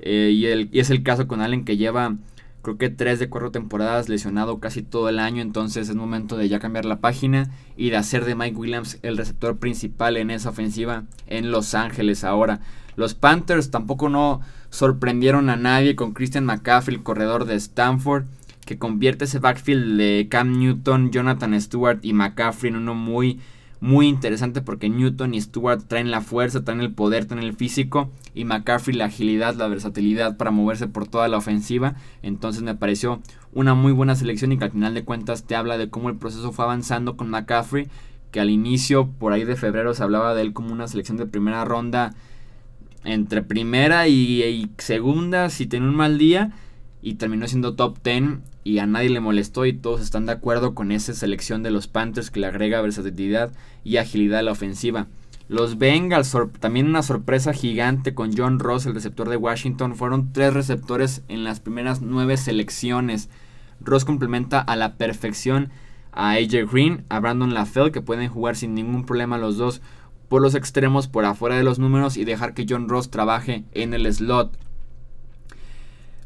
Eh, 0.00 0.30
y, 0.32 0.46
el, 0.46 0.68
y, 0.72 0.80
es 0.80 0.90
el 0.90 1.02
caso 1.02 1.26
con 1.26 1.40
Allen 1.40 1.64
que 1.64 1.76
lleva 1.76 2.16
creo 2.62 2.78
que 2.78 2.90
tres 2.90 3.18
de 3.18 3.28
cuatro 3.28 3.50
temporadas 3.50 4.08
lesionado 4.08 4.58
casi 4.58 4.82
todo 4.82 5.08
el 5.08 5.18
año, 5.18 5.42
entonces 5.42 5.88
es 5.88 5.94
momento 5.96 6.36
de 6.36 6.48
ya 6.48 6.58
cambiar 6.58 6.84
la 6.84 7.00
página 7.00 7.50
y 7.76 7.90
de 7.90 7.96
hacer 7.96 8.24
de 8.24 8.34
Mike 8.34 8.56
Williams 8.56 8.98
el 9.02 9.16
receptor 9.16 9.58
principal 9.58 10.16
en 10.16 10.30
esa 10.30 10.50
ofensiva 10.50 11.04
en 11.26 11.50
Los 11.50 11.74
Ángeles 11.74 12.24
ahora. 12.24 12.60
Los 12.96 13.14
Panthers 13.14 13.70
tampoco 13.70 14.08
no 14.08 14.40
sorprendieron 14.70 15.50
a 15.50 15.56
nadie 15.56 15.94
con 15.94 16.12
Christian 16.12 16.44
McCaffrey, 16.44 16.96
el 16.96 17.02
corredor 17.02 17.44
de 17.44 17.54
Stanford, 17.54 18.24
que 18.66 18.78
convierte 18.78 19.24
ese 19.24 19.38
backfield 19.38 19.96
de 19.96 20.26
Cam 20.28 20.58
Newton, 20.58 21.10
Jonathan 21.10 21.58
Stewart 21.60 22.00
y 22.02 22.12
McCaffrey 22.12 22.70
en 22.70 22.76
uno 22.76 22.94
muy 22.94 23.40
muy 23.80 24.08
interesante 24.08 24.60
porque 24.60 24.88
Newton 24.88 25.34
y 25.34 25.40
Stewart 25.40 25.82
traen 25.86 26.10
la 26.10 26.20
fuerza, 26.20 26.64
traen 26.64 26.80
el 26.80 26.92
poder, 26.92 27.26
traen 27.26 27.44
el 27.44 27.54
físico 27.54 28.10
y 28.34 28.44
McCaffrey 28.44 28.96
la 28.96 29.06
agilidad, 29.06 29.54
la 29.54 29.68
versatilidad 29.68 30.36
para 30.36 30.50
moverse 30.50 30.88
por 30.88 31.06
toda 31.06 31.28
la 31.28 31.36
ofensiva. 31.36 31.94
Entonces 32.22 32.62
me 32.62 32.74
pareció 32.74 33.20
una 33.52 33.74
muy 33.74 33.92
buena 33.92 34.16
selección 34.16 34.52
y 34.52 34.58
que 34.58 34.64
al 34.64 34.72
final 34.72 34.94
de 34.94 35.04
cuentas 35.04 35.44
te 35.44 35.54
habla 35.54 35.78
de 35.78 35.90
cómo 35.90 36.08
el 36.08 36.16
proceso 36.16 36.52
fue 36.52 36.64
avanzando 36.64 37.16
con 37.16 37.30
McCaffrey, 37.30 37.88
que 38.32 38.40
al 38.40 38.50
inicio, 38.50 39.08
por 39.18 39.32
ahí 39.32 39.44
de 39.44 39.56
febrero, 39.56 39.94
se 39.94 40.02
hablaba 40.02 40.34
de 40.34 40.42
él 40.42 40.52
como 40.52 40.72
una 40.72 40.88
selección 40.88 41.16
de 41.16 41.26
primera 41.26 41.64
ronda 41.64 42.14
entre 43.04 43.42
primera 43.42 44.08
y, 44.08 44.70
segunda 44.78 45.50
si 45.50 45.66
tenía 45.66 45.88
un 45.88 45.94
mal 45.94 46.18
día 46.18 46.52
y 47.00 47.14
terminó 47.14 47.46
siendo 47.46 47.74
top 47.74 47.98
10 48.02 48.38
y 48.68 48.80
a 48.80 48.86
nadie 48.86 49.08
le 49.08 49.20
molestó 49.20 49.64
y 49.64 49.72
todos 49.72 50.02
están 50.02 50.26
de 50.26 50.32
acuerdo 50.32 50.74
con 50.74 50.92
esa 50.92 51.14
selección 51.14 51.62
de 51.62 51.70
los 51.70 51.86
Panthers 51.86 52.30
que 52.30 52.40
le 52.40 52.48
agrega 52.48 52.82
versatilidad 52.82 53.50
y 53.82 53.96
agilidad 53.96 54.40
a 54.40 54.42
la 54.42 54.52
ofensiva. 54.52 55.06
Los 55.48 55.78
Bengals, 55.78 56.36
también 56.60 56.86
una 56.86 57.02
sorpresa 57.02 57.54
gigante 57.54 58.12
con 58.12 58.36
John 58.36 58.58
Ross, 58.58 58.84
el 58.84 58.92
receptor 58.92 59.30
de 59.30 59.38
Washington, 59.38 59.96
fueron 59.96 60.34
tres 60.34 60.52
receptores 60.52 61.22
en 61.28 61.44
las 61.44 61.60
primeras 61.60 62.02
nueve 62.02 62.36
selecciones. 62.36 63.30
Ross 63.80 64.04
complementa 64.04 64.60
a 64.60 64.76
la 64.76 64.96
perfección 64.96 65.70
a 66.12 66.32
AJ 66.32 66.70
Green, 66.70 67.06
a 67.08 67.20
Brandon 67.20 67.54
LaFell, 67.54 67.90
que 67.90 68.02
pueden 68.02 68.28
jugar 68.28 68.54
sin 68.54 68.74
ningún 68.74 69.06
problema 69.06 69.38
los 69.38 69.56
dos 69.56 69.80
por 70.28 70.42
los 70.42 70.54
extremos, 70.54 71.08
por 71.08 71.24
afuera 71.24 71.56
de 71.56 71.64
los 71.64 71.78
números 71.78 72.18
y 72.18 72.26
dejar 72.26 72.52
que 72.52 72.66
John 72.68 72.86
Ross 72.90 73.10
trabaje 73.10 73.64
en 73.72 73.94
el 73.94 74.12
slot. 74.12 74.58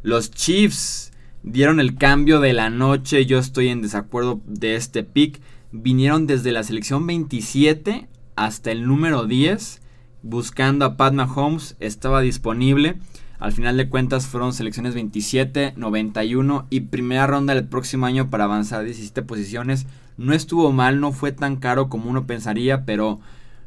Los 0.02 0.32
Chiefs 0.32 1.12
dieron 1.42 1.80
el 1.80 1.96
cambio 1.96 2.40
de 2.40 2.52
la 2.52 2.70
noche. 2.70 3.26
Yo 3.26 3.38
estoy 3.38 3.68
en 3.68 3.82
desacuerdo 3.82 4.40
de 4.46 4.76
este 4.76 5.02
pick. 5.02 5.40
Vinieron 5.72 6.26
desde 6.26 6.52
la 6.52 6.62
selección 6.62 7.06
27 7.06 8.08
hasta 8.37 8.70
el 8.70 8.87
número 8.87 9.26
10 9.26 9.80
buscando 10.22 10.84
a 10.84 10.96
Pat 10.96 11.14
Mahomes. 11.14 11.76
Estaba 11.80 12.20
disponible. 12.20 12.96
Al 13.38 13.52
final 13.52 13.76
de 13.76 13.88
cuentas 13.88 14.26
fueron 14.26 14.52
selecciones 14.52 14.94
27, 14.94 15.75
91 15.76 16.66
y 16.70 16.80
primera 16.80 17.26
ronda 17.26 17.54
del 17.54 17.66
próximo 17.66 18.06
año 18.06 18.30
para 18.30 18.44
avanzar 18.44 18.84
17 18.84 19.22
posiciones. 19.22 19.87
No 20.16 20.32
estuvo 20.32 20.70
mal, 20.70 21.00
no 21.00 21.11
fue 21.11 21.32
tan 21.32 21.56
caro 21.56 21.88
como 21.88 22.08
uno 22.08 22.25
pensaría, 22.26 22.84
pero 22.84 23.18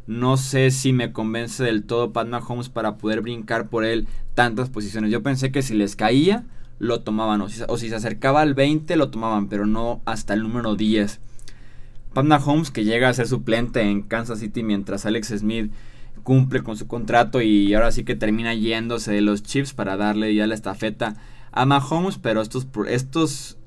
no 0.08 0.38
sé 0.38 0.72
si 0.72 0.94
me 0.94 1.12
convence 1.12 1.62
del 1.64 1.84
todo 1.84 2.14
Pat 2.14 2.28
Mahomes 2.28 2.70
para 2.70 2.96
poder 2.98 3.20
brincar 3.20 3.68
por 3.68 3.84
él 3.84 4.08
tantas 4.34 4.70
posiciones. 4.70 5.12
Yo 5.12 5.22
pensé 5.24 5.52
que 5.52 5.62
si 5.62 5.74
les 5.74 5.98
caía, 5.98 6.46
lo 6.80 7.02
tomaban. 7.02 7.42
O 7.42 7.50
si, 7.50 7.90
se 7.90 7.96
acercaba 7.96 8.42
al 8.42 8.54
20, 8.54 8.96
lo 8.96 9.10
tomaban, 9.10 9.48
pero 9.48 9.66
no 9.66 10.02
hasta 10.06 10.34
el 10.34 10.44
número 10.44 10.76
10. 10.76 11.20
Pat 12.14 12.26
Mahomes, 12.26 12.72
que 12.72 12.84
llega 12.84 13.10
a 13.10 13.14
ser 13.14 13.28
suplente 13.28 13.82
en 13.82 14.02
Kansas 14.02 14.40
City 14.40 14.64
mientras 14.64 15.06
Alex 15.06 15.28
Smith 15.38 15.72
cumple 16.24 16.64
con 16.64 16.76
su 16.76 16.88
contrato 16.88 17.42
y 17.42 17.74
ahora 17.74 17.92
sí 17.92 18.04
que 18.04 18.16
termina 18.16 18.54
yéndose 18.54 19.12
de 19.12 19.22
los 19.22 19.44
Chiefs 19.44 19.74
para 19.74 19.96
darle 19.96 20.34
ya 20.34 20.48
la 20.48 20.56
estafeta 20.56 21.18
a 21.52 21.66
Mahomes, 21.66 22.18
pero 22.18 22.42
estos, 22.42 22.68
estos, 22.88 23.58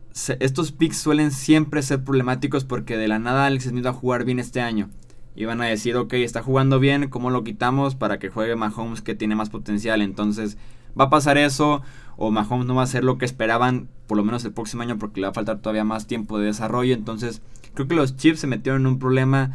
estos 0.41 0.73
picks 0.73 0.97
suelen 0.97 1.31
siempre 1.31 1.83
ser 1.83 2.03
problemáticos 2.03 2.65
porque 2.65 2.97
de 2.97 3.07
la 3.07 3.19
nada 3.19 3.47
Alex 3.47 3.65
Smith 3.65 3.87
va 3.87 3.91
a 3.91 3.95
jugar 3.95 4.25
bien 4.25 4.41
este 4.41 4.61
año 4.61 4.91
y 5.37 5.45
van 5.45 5.63
a 5.63 5.67
decir, 5.67 5.95
ok, 5.97 6.15
está 6.15 6.43
jugando 6.43 6.81
bien, 6.81 7.09
¿cómo 7.11 7.31
lo 7.31 7.45
quitamos 7.45 7.95
para 7.95 8.19
que 8.19 8.29
juegue 8.29 8.57
Mahomes 8.57 9.03
que 9.03 9.15
tiene 9.15 9.37
más 9.37 9.51
potencial? 9.51 10.03
Entonces 10.03 10.59
va 10.99 11.05
a 11.05 11.11
pasar 11.11 11.39
eso 11.39 11.83
o 12.19 12.33
Mahomes 12.33 12.67
no 12.67 12.75
va 12.75 12.83
a 12.83 12.87
ser 12.87 13.05
lo 13.05 13.17
que 13.17 13.25
esperaban 13.25 13.89
por 14.09 14.19
lo 14.19 14.25
menos 14.25 14.45
el 14.45 14.53
próximo 14.53 14.83
año 14.83 14.99
porque 14.99 15.21
le 15.21 15.27
va 15.27 15.31
a 15.31 15.35
faltar 15.35 15.61
todavía 15.61 15.85
más 15.85 16.09
tiempo 16.09 16.39
de 16.39 16.47
desarrollo. 16.47 16.93
Entonces 16.93 17.41
creo 17.75 17.87
que 17.87 17.95
los 17.95 18.17
Chiefs 18.17 18.41
se 18.41 18.49
metieron 18.49 18.83
en 18.83 18.87
un 18.89 18.99
problema 18.99 19.53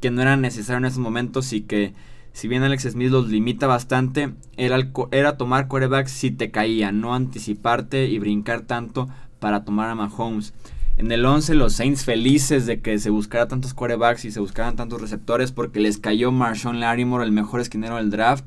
que 0.00 0.12
no 0.12 0.22
era 0.22 0.36
necesario 0.36 0.78
en 0.78 0.84
esos 0.84 1.00
momentos 1.00 1.52
y 1.52 1.62
que 1.62 1.92
si 2.32 2.46
bien 2.46 2.62
Alex 2.62 2.84
Smith 2.90 3.10
los 3.10 3.28
limita 3.28 3.66
bastante, 3.66 4.32
era, 4.56 4.78
era 5.10 5.36
tomar 5.36 5.66
quarterbacks 5.66 6.12
si 6.12 6.30
te 6.30 6.52
caía, 6.52 6.92
no 6.92 7.14
anticiparte 7.14 8.06
y 8.06 8.18
brincar 8.20 8.62
tanto 8.62 9.08
para 9.40 9.64
tomar 9.64 9.90
a 9.90 9.96
Mahomes. 9.96 10.54
En 10.96 11.10
el 11.10 11.26
11 11.26 11.56
los 11.56 11.72
Saints 11.72 12.04
felices 12.04 12.66
de 12.66 12.80
que 12.80 12.96
se 13.00 13.10
buscara 13.10 13.48
tantos 13.48 13.74
quarterbacks 13.74 14.24
y 14.24 14.30
se 14.30 14.38
buscaran 14.38 14.76
tantos 14.76 15.00
receptores 15.00 15.50
porque 15.50 15.80
les 15.80 15.98
cayó 15.98 16.30
Marshawn 16.30 16.78
Larimore, 16.78 17.24
el 17.24 17.32
mejor 17.32 17.60
esquinero 17.60 17.96
del 17.96 18.10
draft. 18.10 18.44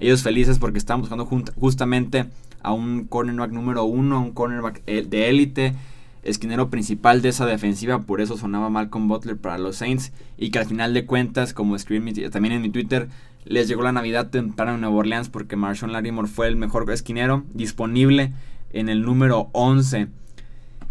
Ellos 0.00 0.22
felices 0.22 0.58
porque 0.58 0.78
estaban 0.78 1.02
buscando 1.02 1.26
justamente 1.26 2.30
a 2.62 2.72
un 2.72 3.04
cornerback 3.04 3.50
número 3.52 3.84
uno, 3.84 4.20
un 4.20 4.32
cornerback 4.32 4.82
eh, 4.86 5.06
de 5.08 5.28
élite, 5.28 5.74
esquinero 6.22 6.70
principal 6.70 7.22
de 7.22 7.30
esa 7.30 7.46
defensiva, 7.46 8.02
por 8.02 8.20
eso 8.20 8.36
sonaba 8.36 8.70
Malcolm 8.70 9.08
Butler 9.08 9.36
para 9.36 9.58
los 9.58 9.76
Saints 9.76 10.12
y 10.38 10.50
que 10.50 10.58
al 10.58 10.66
final 10.66 10.94
de 10.94 11.06
cuentas, 11.06 11.52
como 11.52 11.76
escribí 11.76 12.12
también 12.30 12.54
en 12.54 12.62
mi 12.62 12.70
Twitter, 12.70 13.08
les 13.44 13.68
llegó 13.68 13.82
la 13.82 13.92
Navidad 13.92 14.30
temprano 14.30 14.74
en 14.74 14.80
Nueva 14.82 14.96
Orleans 14.96 15.28
porque 15.28 15.56
Marshawn 15.56 15.92
Larimore 15.92 16.28
fue 16.28 16.46
el 16.46 16.56
mejor 16.56 16.88
esquinero 16.90 17.44
disponible 17.52 18.32
en 18.72 18.88
el 18.88 19.02
número 19.02 19.48
11. 19.52 20.08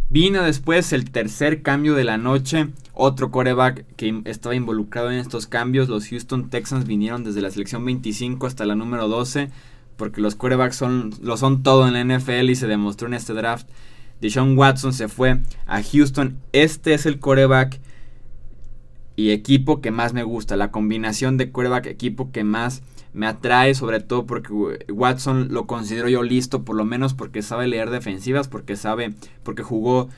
Vino 0.10 0.44
después 0.44 0.92
el 0.92 1.10
tercer 1.10 1.62
cambio 1.62 1.96
de 1.96 2.04
la 2.04 2.18
noche, 2.18 2.68
otro 2.94 3.32
coreback 3.32 3.86
que 3.96 4.22
estaba 4.25 4.56
involucrado 4.56 5.10
en 5.10 5.18
estos 5.18 5.48
cambios. 5.48 5.88
Los 5.88 6.10
Houston 6.10 6.50
Texans 6.50 6.86
vinieron 6.86 7.24
desde 7.24 7.42
la 7.42 7.50
selección 7.50 7.86
25 7.86 8.46
hasta 8.46 8.66
la 8.66 8.75
número 8.75 9.08
12, 9.08 9.50
porque 9.98 10.21
los 10.21 10.36
corebacks 10.36 10.75
son, 10.75 11.12
lo 11.21 11.38
son 11.38 11.63
todo 11.63 11.88
en 11.88 11.93
la 11.93 12.17
NFL 12.17 12.50
y 12.50 12.55
se 12.55 12.67
demostró 12.67 13.07
en 13.07 13.13
este 13.13 13.33
draft. 13.33 13.67
Deshaun 14.21 14.57
Watson 14.57 14.93
se 14.93 15.07
fue 15.07 15.41
a 15.65 15.81
Houston. 15.81 16.38
Este 16.53 16.93
es 16.93 17.05
el 17.05 17.19
coreback 17.19 17.79
y 19.15 19.31
equipo 19.31 19.81
que 19.81 19.91
más 19.91 20.13
me 20.13 20.24
gusta. 20.24 20.55
La 20.55 20.71
combinación 20.71 21.38
de 21.38 21.51
coreback 21.51 21.88
equipo 21.88 22.31
que 22.31 22.43
más 22.43 22.81
me 23.13 23.27
atrae 23.27 23.75
sobre 23.75 24.00
todo 24.00 24.25
porque 24.25 24.53
Watson 24.89 25.50
lo 25.51 25.67
considero 25.67 26.07
yo 26.07 26.24
listo, 26.24 26.63
por 26.63 26.75
lo 26.75 26.86
menos 26.86 27.13
porque 27.13 27.41
sabe 27.41 27.67
leer 27.67 27.89
defensivas, 27.89 28.48
porque 28.48 28.75
sabe, 28.75 29.13
porque 29.43 29.63
jugó 29.63 30.10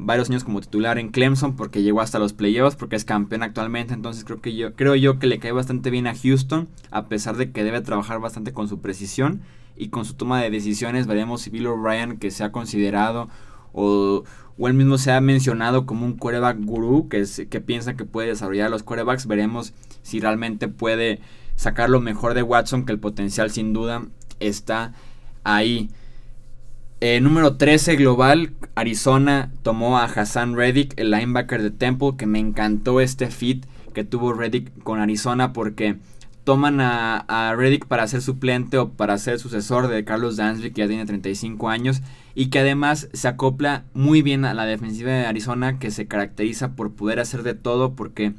varios 0.00 0.30
años 0.30 0.44
como 0.44 0.60
titular 0.60 0.98
en 0.98 1.10
Clemson, 1.10 1.56
porque 1.56 1.82
llegó 1.82 2.00
hasta 2.00 2.18
los 2.18 2.32
playoffs, 2.32 2.76
porque 2.76 2.96
es 2.96 3.04
campeón 3.04 3.42
actualmente, 3.42 3.94
entonces 3.94 4.24
creo 4.24 4.40
que 4.40 4.54
yo 4.54 4.74
creo 4.74 4.94
yo 4.96 5.18
que 5.18 5.26
le 5.26 5.38
cae 5.38 5.52
bastante 5.52 5.90
bien 5.90 6.06
a 6.06 6.14
Houston, 6.14 6.68
a 6.90 7.06
pesar 7.06 7.36
de 7.36 7.52
que 7.52 7.64
debe 7.64 7.80
trabajar 7.80 8.20
bastante 8.20 8.52
con 8.52 8.68
su 8.68 8.80
precisión 8.80 9.42
y 9.76 9.88
con 9.88 10.04
su 10.04 10.14
toma 10.14 10.42
de 10.42 10.50
decisiones, 10.50 11.06
veremos 11.06 11.42
si 11.42 11.50
Bill 11.50 11.66
O'Brien 11.66 12.18
que 12.18 12.30
se 12.30 12.44
ha 12.44 12.52
considerado 12.52 13.28
o, 13.72 14.24
o 14.58 14.68
él 14.68 14.74
mismo 14.74 14.98
se 14.98 15.12
ha 15.12 15.20
mencionado 15.20 15.86
como 15.86 16.06
un 16.06 16.16
quarterback 16.16 16.58
gurú 16.60 17.08
que, 17.08 17.24
que 17.48 17.60
piensa 17.60 17.94
que 17.94 18.04
puede 18.04 18.28
desarrollar 18.28 18.70
los 18.70 18.82
quarterbacks, 18.82 19.26
veremos 19.26 19.74
si 20.02 20.20
realmente 20.20 20.68
puede 20.68 21.20
sacar 21.56 21.90
lo 21.90 22.00
mejor 22.00 22.34
de 22.34 22.42
Watson, 22.42 22.86
que 22.86 22.92
el 22.92 22.98
potencial 22.98 23.50
sin 23.50 23.72
duda 23.74 24.06
está 24.40 24.94
ahí. 25.44 25.90
Eh, 27.02 27.18
número 27.22 27.56
13 27.56 27.96
global, 27.96 28.52
Arizona 28.74 29.50
tomó 29.62 29.96
a 29.96 30.04
Hassan 30.04 30.54
Reddick, 30.54 30.92
el 30.98 31.10
linebacker 31.10 31.62
de 31.62 31.70
Temple, 31.70 32.12
que 32.18 32.26
me 32.26 32.38
encantó 32.38 33.00
este 33.00 33.30
fit 33.30 33.64
que 33.94 34.04
tuvo 34.04 34.34
Reddick 34.34 34.82
con 34.82 35.00
Arizona 35.00 35.54
porque 35.54 35.96
toman 36.44 36.82
a, 36.82 37.16
a, 37.16 37.54
Reddick 37.54 37.86
para 37.86 38.06
ser 38.06 38.20
suplente 38.20 38.76
o 38.76 38.90
para 38.90 39.16
ser 39.16 39.38
sucesor 39.38 39.88
de 39.88 40.04
Carlos 40.04 40.36
Dansby, 40.36 40.72
que 40.72 40.82
ya 40.82 40.88
tiene 40.88 41.06
35 41.06 41.70
años, 41.70 42.02
y 42.34 42.50
que 42.50 42.58
además 42.58 43.08
se 43.14 43.28
acopla 43.28 43.84
muy 43.94 44.20
bien 44.20 44.44
a 44.44 44.52
la 44.52 44.66
defensiva 44.66 45.10
de 45.10 45.24
Arizona, 45.24 45.78
que 45.78 45.90
se 45.90 46.06
caracteriza 46.06 46.76
por 46.76 46.92
poder 46.92 47.18
hacer 47.18 47.42
de 47.44 47.54
todo, 47.54 47.94
porque 47.94 48.34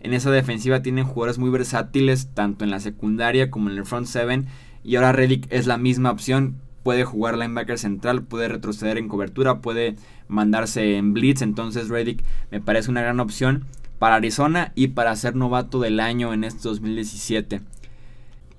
en 0.00 0.14
esa 0.14 0.30
defensiva 0.30 0.80
tienen 0.80 1.04
jugadores 1.04 1.36
muy 1.36 1.50
versátiles, 1.50 2.30
tanto 2.32 2.64
en 2.64 2.70
la 2.70 2.80
secundaria 2.80 3.50
como 3.50 3.68
en 3.68 3.76
el 3.76 3.84
front 3.84 4.06
seven. 4.06 4.46
Y 4.82 4.96
ahora 4.96 5.12
Reddick 5.12 5.46
es 5.50 5.66
la 5.66 5.76
misma 5.76 6.10
opción. 6.10 6.62
Puede 6.86 7.02
jugar 7.02 7.36
linebacker 7.36 7.80
central, 7.80 8.22
puede 8.22 8.46
retroceder 8.46 8.96
en 8.96 9.08
cobertura, 9.08 9.58
puede 9.58 9.96
mandarse 10.28 10.96
en 10.96 11.14
blitz. 11.14 11.42
Entonces 11.42 11.88
Reddick 11.88 12.22
me 12.52 12.60
parece 12.60 12.92
una 12.92 13.02
gran 13.02 13.18
opción 13.18 13.64
para 13.98 14.14
Arizona 14.14 14.70
y 14.76 14.86
para 14.86 15.16
ser 15.16 15.34
novato 15.34 15.80
del 15.80 15.98
año 15.98 16.32
en 16.32 16.44
este 16.44 16.60
2017. 16.62 17.60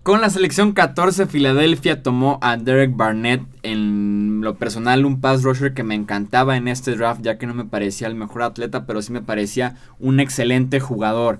Con 0.04 0.20
la 0.20 0.30
selección 0.30 0.74
14, 0.74 1.28
Filadelfia 1.28 2.04
tomó 2.04 2.38
a 2.42 2.58
Derek 2.58 2.98
Barnett. 2.98 3.44
En 3.64 4.42
lo 4.42 4.56
personal, 4.56 5.06
un 5.06 5.22
pass 5.22 5.44
rusher 5.44 5.74
que 5.74 5.84
me 5.84 5.96
encantaba 5.96 6.58
en 6.58 6.68
este 6.68 6.98
draft, 6.98 7.22
ya 7.22 7.38
que 7.38 7.48
no 7.48 7.54
me 7.54 7.64
parecía 7.64 8.08
el 8.08 8.16
mejor 8.16 8.44
atleta, 8.44 8.86
pero 8.86 9.02
sí 9.02 9.14
me 9.14 9.22
parecía 9.22 9.78
un 10.00 10.20
excelente 10.20 10.82
jugador. 10.82 11.40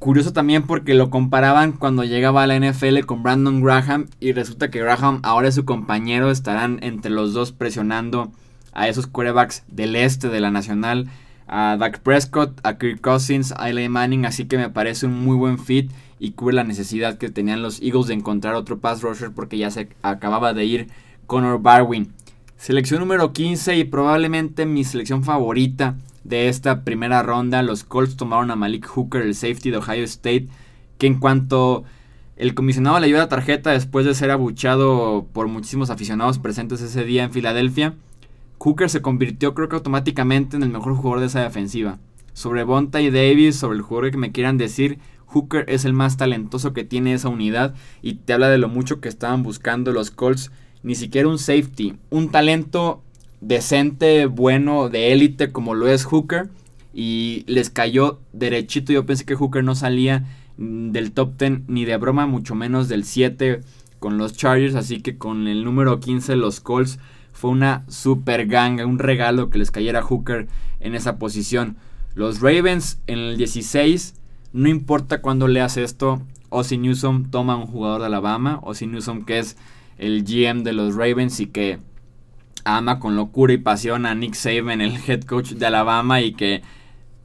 Curioso 0.00 0.32
también 0.32 0.62
porque 0.62 0.94
lo 0.94 1.10
comparaban 1.10 1.72
cuando 1.72 2.04
llegaba 2.04 2.42
a 2.42 2.46
la 2.46 2.58
NFL 2.58 3.00
con 3.00 3.22
Brandon 3.22 3.62
Graham 3.62 4.06
y 4.18 4.32
resulta 4.32 4.70
que 4.70 4.80
Graham 4.80 5.20
ahora 5.22 5.48
es 5.48 5.54
su 5.54 5.66
compañero, 5.66 6.30
estarán 6.30 6.78
entre 6.82 7.10
los 7.10 7.34
dos 7.34 7.52
presionando 7.52 8.32
a 8.72 8.88
esos 8.88 9.06
quarterbacks 9.06 9.62
del 9.68 9.94
este 9.96 10.30
de 10.30 10.40
la 10.40 10.50
nacional, 10.50 11.10
a 11.46 11.76
Dak 11.78 11.98
Prescott, 12.00 12.58
a 12.62 12.78
Kirk 12.78 13.02
Cousins, 13.02 13.52
a 13.58 13.68
Eli 13.68 13.90
Manning, 13.90 14.24
así 14.24 14.46
que 14.46 14.56
me 14.56 14.70
parece 14.70 15.04
un 15.04 15.22
muy 15.22 15.36
buen 15.36 15.58
fit 15.58 15.90
y 16.18 16.30
cubre 16.30 16.54
la 16.54 16.64
necesidad 16.64 17.18
que 17.18 17.28
tenían 17.28 17.60
los 17.60 17.82
Eagles 17.82 18.06
de 18.06 18.14
encontrar 18.14 18.54
otro 18.54 18.78
pass 18.78 19.02
rusher 19.02 19.32
porque 19.32 19.58
ya 19.58 19.70
se 19.70 19.90
acababa 20.00 20.54
de 20.54 20.64
ir 20.64 20.88
Connor 21.26 21.60
Barwin. 21.60 22.10
Selección 22.60 23.00
número 23.00 23.32
15 23.32 23.78
y 23.78 23.84
probablemente 23.84 24.66
mi 24.66 24.84
selección 24.84 25.24
favorita 25.24 25.96
de 26.24 26.50
esta 26.50 26.84
primera 26.84 27.22
ronda. 27.22 27.62
Los 27.62 27.84
Colts 27.84 28.18
tomaron 28.18 28.50
a 28.50 28.54
Malik 28.54 28.86
Hooker, 28.86 29.22
el 29.22 29.34
safety 29.34 29.70
de 29.70 29.78
Ohio 29.78 30.04
State, 30.04 30.46
que 30.98 31.06
en 31.06 31.18
cuanto 31.18 31.84
el 32.36 32.52
comisionado 32.52 33.00
le 33.00 33.06
dio 33.06 33.16
la 33.16 33.30
tarjeta 33.30 33.70
después 33.70 34.04
de 34.04 34.14
ser 34.14 34.30
abuchado 34.30 35.26
por 35.32 35.48
muchísimos 35.48 35.88
aficionados 35.88 36.38
presentes 36.38 36.82
ese 36.82 37.02
día 37.04 37.24
en 37.24 37.32
Filadelfia, 37.32 37.94
Hooker 38.58 38.90
se 38.90 39.00
convirtió 39.00 39.54
creo 39.54 39.70
que 39.70 39.76
automáticamente 39.76 40.58
en 40.58 40.62
el 40.62 40.68
mejor 40.68 40.94
jugador 40.96 41.20
de 41.20 41.26
esa 41.28 41.40
defensiva. 41.40 41.98
Sobre 42.34 42.64
Bonta 42.64 43.00
y 43.00 43.10
Davis, 43.10 43.56
sobre 43.56 43.78
el 43.78 43.82
jugador 43.82 44.10
que 44.10 44.18
me 44.18 44.32
quieran 44.32 44.58
decir, 44.58 44.98
Hooker 45.24 45.64
es 45.66 45.86
el 45.86 45.94
más 45.94 46.18
talentoso 46.18 46.74
que 46.74 46.84
tiene 46.84 47.14
esa 47.14 47.30
unidad 47.30 47.74
y 48.02 48.16
te 48.16 48.34
habla 48.34 48.50
de 48.50 48.58
lo 48.58 48.68
mucho 48.68 49.00
que 49.00 49.08
estaban 49.08 49.42
buscando 49.42 49.92
los 49.92 50.10
Colts 50.10 50.50
ni 50.82 50.94
siquiera 50.94 51.28
un 51.28 51.38
safety, 51.38 51.94
un 52.10 52.30
talento 52.30 53.02
decente, 53.40 54.26
bueno, 54.26 54.88
de 54.88 55.12
élite 55.12 55.52
como 55.52 55.74
lo 55.74 55.88
es 55.88 56.04
Hooker. 56.04 56.48
Y 56.92 57.44
les 57.46 57.70
cayó 57.70 58.18
derechito. 58.32 58.92
Yo 58.92 59.06
pensé 59.06 59.24
que 59.24 59.36
Hooker 59.36 59.62
no 59.62 59.74
salía 59.74 60.24
mm, 60.56 60.90
del 60.90 61.12
top 61.12 61.38
10 61.38 61.68
ni 61.68 61.84
de 61.84 61.96
broma, 61.96 62.26
mucho 62.26 62.54
menos 62.54 62.88
del 62.88 63.04
7 63.04 63.60
con 64.00 64.18
los 64.18 64.36
Chargers. 64.36 64.74
Así 64.74 65.00
que 65.00 65.16
con 65.16 65.46
el 65.46 65.64
número 65.64 66.00
15 66.00 66.34
los 66.36 66.60
Colts 66.60 66.98
fue 67.32 67.50
una 67.50 67.84
super 67.88 68.46
ganga, 68.46 68.86
un 68.86 68.98
regalo 68.98 69.50
que 69.50 69.58
les 69.58 69.70
cayera 69.70 70.02
Hooker 70.02 70.48
en 70.80 70.94
esa 70.94 71.16
posición. 71.16 71.76
Los 72.14 72.40
Ravens 72.40 72.98
en 73.06 73.20
el 73.20 73.36
16, 73.36 74.14
no 74.52 74.68
importa 74.68 75.22
cuándo 75.22 75.46
leas 75.46 75.76
esto, 75.76 76.20
Ozzy 76.48 76.76
Newsom 76.76 77.30
toma 77.30 77.56
un 77.56 77.66
jugador 77.66 78.00
de 78.00 78.06
Alabama. 78.06 78.58
Ozzy 78.62 78.88
Newsom 78.88 79.24
que 79.24 79.38
es 79.38 79.56
el 80.00 80.24
GM 80.24 80.64
de 80.64 80.72
los 80.72 80.96
Ravens 80.96 81.40
y 81.40 81.46
que 81.46 81.78
ama 82.64 82.98
con 82.98 83.16
locura 83.16 83.52
y 83.52 83.58
pasión 83.58 84.06
a 84.06 84.14
Nick 84.14 84.34
Saban, 84.34 84.80
el 84.80 84.98
head 85.06 85.22
coach 85.22 85.52
de 85.52 85.66
Alabama 85.66 86.22
y 86.22 86.32
que 86.32 86.62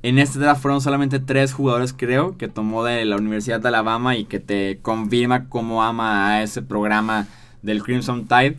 en 0.03 0.20
este 0.20 0.39
draft 0.39 0.62
fueron 0.62 0.82
solamente 0.82 1.20
tres 1.20 1.53
jugadores 1.53 1.94
creo 1.94 2.38
que 2.38 2.48
tomó 2.50 2.84
de 2.84 3.05
la 3.05 3.15
Universidad 3.15 3.62
de 3.62 3.70
Alabama 3.70 4.17
y 4.17 4.25
que 4.25 4.39
te 4.39 4.79
confirma 4.82 5.48
cómo 5.48 5.84
ama 5.84 6.29
a 6.29 6.44
ese 6.44 6.62
programa 6.62 7.27
del 7.62 7.82
Crimson 7.82 8.27
Tide. 8.27 8.58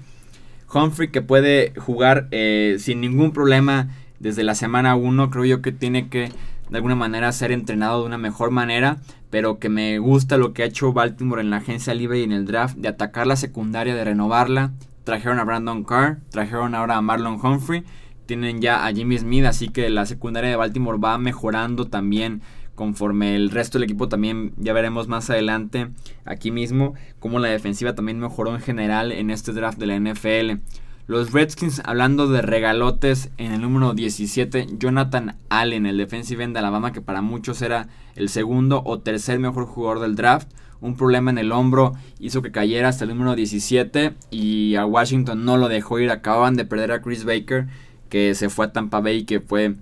Humphrey 0.72 1.08
que 1.08 1.22
puede 1.22 1.74
jugar 1.76 2.26
eh, 2.30 2.76
sin 2.80 3.00
ningún 3.00 3.32
problema 3.32 3.90
desde 4.18 4.42
la 4.44 4.54
semana 4.54 4.96
1, 4.96 5.30
creo 5.30 5.44
yo 5.44 5.62
que 5.62 5.72
tiene 5.72 6.08
que 6.08 6.32
de 6.70 6.76
alguna 6.76 6.96
manera 6.96 7.30
ser 7.32 7.52
entrenado 7.52 8.00
de 8.00 8.06
una 8.06 8.18
mejor 8.18 8.50
manera, 8.50 8.96
pero 9.30 9.58
que 9.58 9.68
me 9.68 9.98
gusta 9.98 10.36
lo 10.36 10.52
que 10.52 10.62
ha 10.62 10.66
hecho 10.66 10.92
Baltimore 10.92 11.40
en 11.40 11.50
la 11.50 11.58
agencia 11.58 11.94
libre 11.94 12.20
y 12.20 12.22
en 12.22 12.32
el 12.32 12.46
draft, 12.46 12.76
de 12.76 12.88
atacar 12.88 13.26
la 13.26 13.36
secundaria, 13.36 13.94
de 13.94 14.04
renovarla. 14.04 14.72
Trajeron 15.04 15.38
a 15.38 15.44
Brandon 15.44 15.84
Carr, 15.84 16.18
trajeron 16.30 16.74
ahora 16.74 16.96
a 16.96 17.02
Marlon 17.02 17.38
Humphrey, 17.42 17.84
tienen 18.26 18.60
ya 18.60 18.86
a 18.86 18.92
Jimmy 18.92 19.18
Smith, 19.18 19.44
así 19.44 19.68
que 19.68 19.88
la 19.90 20.06
secundaria 20.06 20.50
de 20.50 20.56
Baltimore 20.56 20.98
va 20.98 21.18
mejorando 21.18 21.86
también 21.86 22.42
conforme 22.74 23.34
el 23.34 23.50
resto 23.50 23.78
del 23.78 23.84
equipo 23.84 24.08
también 24.08 24.52
ya 24.58 24.72
veremos 24.72 25.08
más 25.08 25.30
adelante 25.30 25.88
aquí 26.26 26.50
mismo 26.50 26.92
como 27.18 27.38
la 27.38 27.48
defensiva 27.48 27.94
también 27.94 28.20
mejoró 28.20 28.54
en 28.54 28.60
general 28.60 29.12
en 29.12 29.30
este 29.30 29.52
draft 29.52 29.78
de 29.78 29.86
la 29.86 29.98
NFL. 29.98 30.60
Los 31.08 31.30
Redskins, 31.32 31.82
hablando 31.84 32.26
de 32.26 32.42
regalotes, 32.42 33.30
en 33.36 33.52
el 33.52 33.60
número 33.60 33.94
17, 33.94 34.66
Jonathan 34.76 35.36
Allen, 35.50 35.86
el 35.86 35.98
defensive 35.98 36.42
end 36.42 36.54
de 36.54 36.58
Alabama, 36.58 36.92
que 36.92 37.00
para 37.00 37.22
muchos 37.22 37.62
era 37.62 37.86
el 38.16 38.28
segundo 38.28 38.82
o 38.84 38.98
tercer 38.98 39.38
mejor 39.38 39.66
jugador 39.66 40.00
del 40.00 40.16
draft. 40.16 40.48
Un 40.80 40.96
problema 40.96 41.30
en 41.30 41.38
el 41.38 41.52
hombro 41.52 41.92
hizo 42.18 42.42
que 42.42 42.50
cayera 42.50 42.88
hasta 42.88 43.04
el 43.04 43.10
número 43.10 43.36
17 43.36 44.14
y 44.32 44.74
a 44.74 44.84
Washington 44.84 45.44
no 45.44 45.56
lo 45.56 45.68
dejó 45.68 46.00
ir. 46.00 46.10
Acababan 46.10 46.56
de 46.56 46.64
perder 46.64 46.90
a 46.90 47.02
Chris 47.02 47.24
Baker, 47.24 47.68
que 48.08 48.34
se 48.34 48.48
fue 48.48 48.66
a 48.66 48.72
Tampa 48.72 49.00
Bay, 49.00 49.24
que 49.24 49.38
fue, 49.38 49.76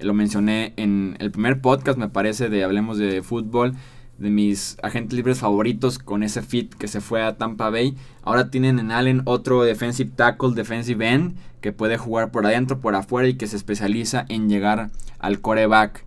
lo 0.00 0.14
mencioné 0.14 0.74
en 0.76 1.16
el 1.18 1.32
primer 1.32 1.60
podcast, 1.60 1.98
me 1.98 2.08
parece, 2.08 2.50
de 2.50 2.62
Hablemos 2.62 2.98
de 2.98 3.20
Fútbol 3.22 3.74
de 4.18 4.30
mis 4.30 4.76
agentes 4.82 5.16
libres 5.16 5.38
favoritos 5.38 5.98
con 5.98 6.22
ese 6.22 6.42
fit 6.42 6.74
que 6.74 6.88
se 6.88 7.00
fue 7.00 7.22
a 7.22 7.36
Tampa 7.36 7.70
Bay. 7.70 7.96
Ahora 8.22 8.50
tienen 8.50 8.78
en 8.78 8.90
Allen 8.90 9.22
otro 9.24 9.62
defensive 9.62 10.10
tackle, 10.14 10.54
defensive 10.54 11.08
end, 11.08 11.36
que 11.60 11.72
puede 11.72 11.98
jugar 11.98 12.30
por 12.30 12.44
adentro, 12.44 12.80
por 12.80 12.94
afuera 12.94 13.28
y 13.28 13.34
que 13.34 13.46
se 13.46 13.56
especializa 13.56 14.26
en 14.28 14.48
llegar 14.48 14.90
al 15.18 15.40
coreback. 15.40 16.04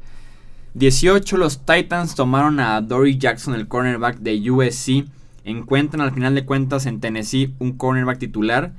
18 0.74 1.38
los 1.38 1.66
Titans 1.66 2.16
tomaron 2.16 2.60
a 2.60 2.80
Dory 2.82 3.18
Jackson, 3.18 3.56
el 3.56 3.68
cornerback 3.68 4.20
de 4.20 4.52
USC. 4.52 5.06
Encuentran 5.44 6.02
al 6.02 6.14
final 6.14 6.36
de 6.36 6.46
cuentas 6.46 6.86
en 6.86 7.00
Tennessee 7.00 7.54
un 7.60 7.74
cornerback 7.74 8.20
titular, 8.20 8.74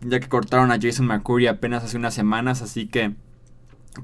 ya 0.00 0.18
que 0.18 0.28
cortaron 0.28 0.70
a 0.72 0.78
Jason 0.80 1.06
McCurry 1.06 1.46
apenas 1.46 1.84
hace 1.84 1.96
unas 1.96 2.14
semanas, 2.14 2.60
así 2.60 2.86
que 2.86 3.14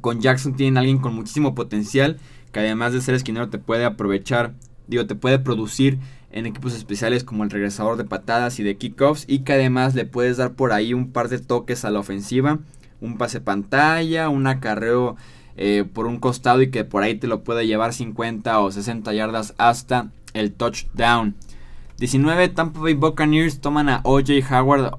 con 0.01 0.21
Jackson 0.21 0.55
tienen 0.55 0.77
alguien 0.77 0.99
con 0.99 1.15
muchísimo 1.15 1.55
potencial 1.55 2.19
que 2.53 2.61
además 2.61 2.93
de 2.93 3.01
ser 3.01 3.15
esquinero 3.15 3.49
te 3.49 3.59
puede 3.59 3.85
aprovechar, 3.85 4.55
digo, 4.87 5.07
te 5.07 5.15
puede 5.15 5.39
producir 5.39 5.99
en 6.31 6.47
equipos 6.47 6.75
especiales 6.75 7.25
como 7.25 7.45
el 7.45 7.51
regresador 7.51 7.97
de 7.97 8.05
patadas 8.05 8.59
y 8.59 8.63
de 8.63 8.77
kickoffs 8.77 9.25
y 9.27 9.41
que 9.41 9.55
además 9.55 9.95
le 9.95 10.05
puedes 10.05 10.37
dar 10.37 10.53
por 10.53 10.73
ahí 10.73 10.95
un 10.95 11.13
par 11.13 11.29
de 11.29 11.39
toques 11.39 11.85
a 11.85 11.91
la 11.91 12.01
ofensiva, 12.01 12.59
un 13.01 13.17
pase 13.17 13.41
pantalla, 13.41 14.29
un 14.29 14.47
acarreo 14.47 15.17
eh, 15.57 15.85
por 15.93 16.07
un 16.07 16.19
costado 16.19 16.63
y 16.63 16.71
que 16.71 16.85
por 16.85 17.03
ahí 17.03 17.15
te 17.15 17.27
lo 17.27 17.43
puede 17.45 17.67
llevar 17.67 17.93
50 17.93 18.61
o 18.61 18.71
60 18.71 19.13
yardas 19.13 19.55
hasta 19.59 20.11
el 20.35 20.53
touchdown. 20.53 21.35
19 21.99 22.49
Tampa 22.51 22.81
Bay 22.81 22.95
Buccaneers 22.95 23.61
toman 23.61 23.89
a 23.89 24.01
OJ 24.05 24.53
Howard. 24.53 24.99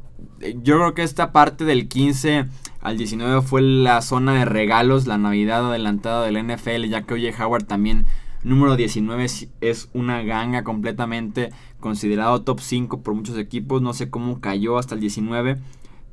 Yo 0.62 0.77
creo 0.77 0.93
que 0.93 1.03
esta 1.03 1.31
parte 1.31 1.63
del 1.63 1.88
15 1.88 2.47
al 2.81 2.97
19 2.97 3.41
fue 3.41 3.61
la 3.61 4.01
zona 4.01 4.33
de 4.35 4.45
regalos, 4.45 5.07
la 5.07 5.17
Navidad 5.17 5.67
adelantada 5.67 6.25
del 6.25 6.41
NFL, 6.41 6.85
ya 6.85 7.03
que 7.03 7.13
oye 7.13 7.33
Howard 7.37 7.65
también 7.65 8.05
número 8.43 8.75
19 8.77 9.25
es 9.61 9.89
una 9.93 10.23
ganga 10.23 10.63
completamente 10.63 11.51
considerado 11.79 12.41
top 12.43 12.61
5 12.61 13.01
por 13.01 13.13
muchos 13.13 13.37
equipos, 13.37 13.81
no 13.81 13.93
sé 13.93 14.09
cómo 14.09 14.39
cayó 14.39 14.77
hasta 14.77 14.95
el 14.95 15.01
19, 15.01 15.57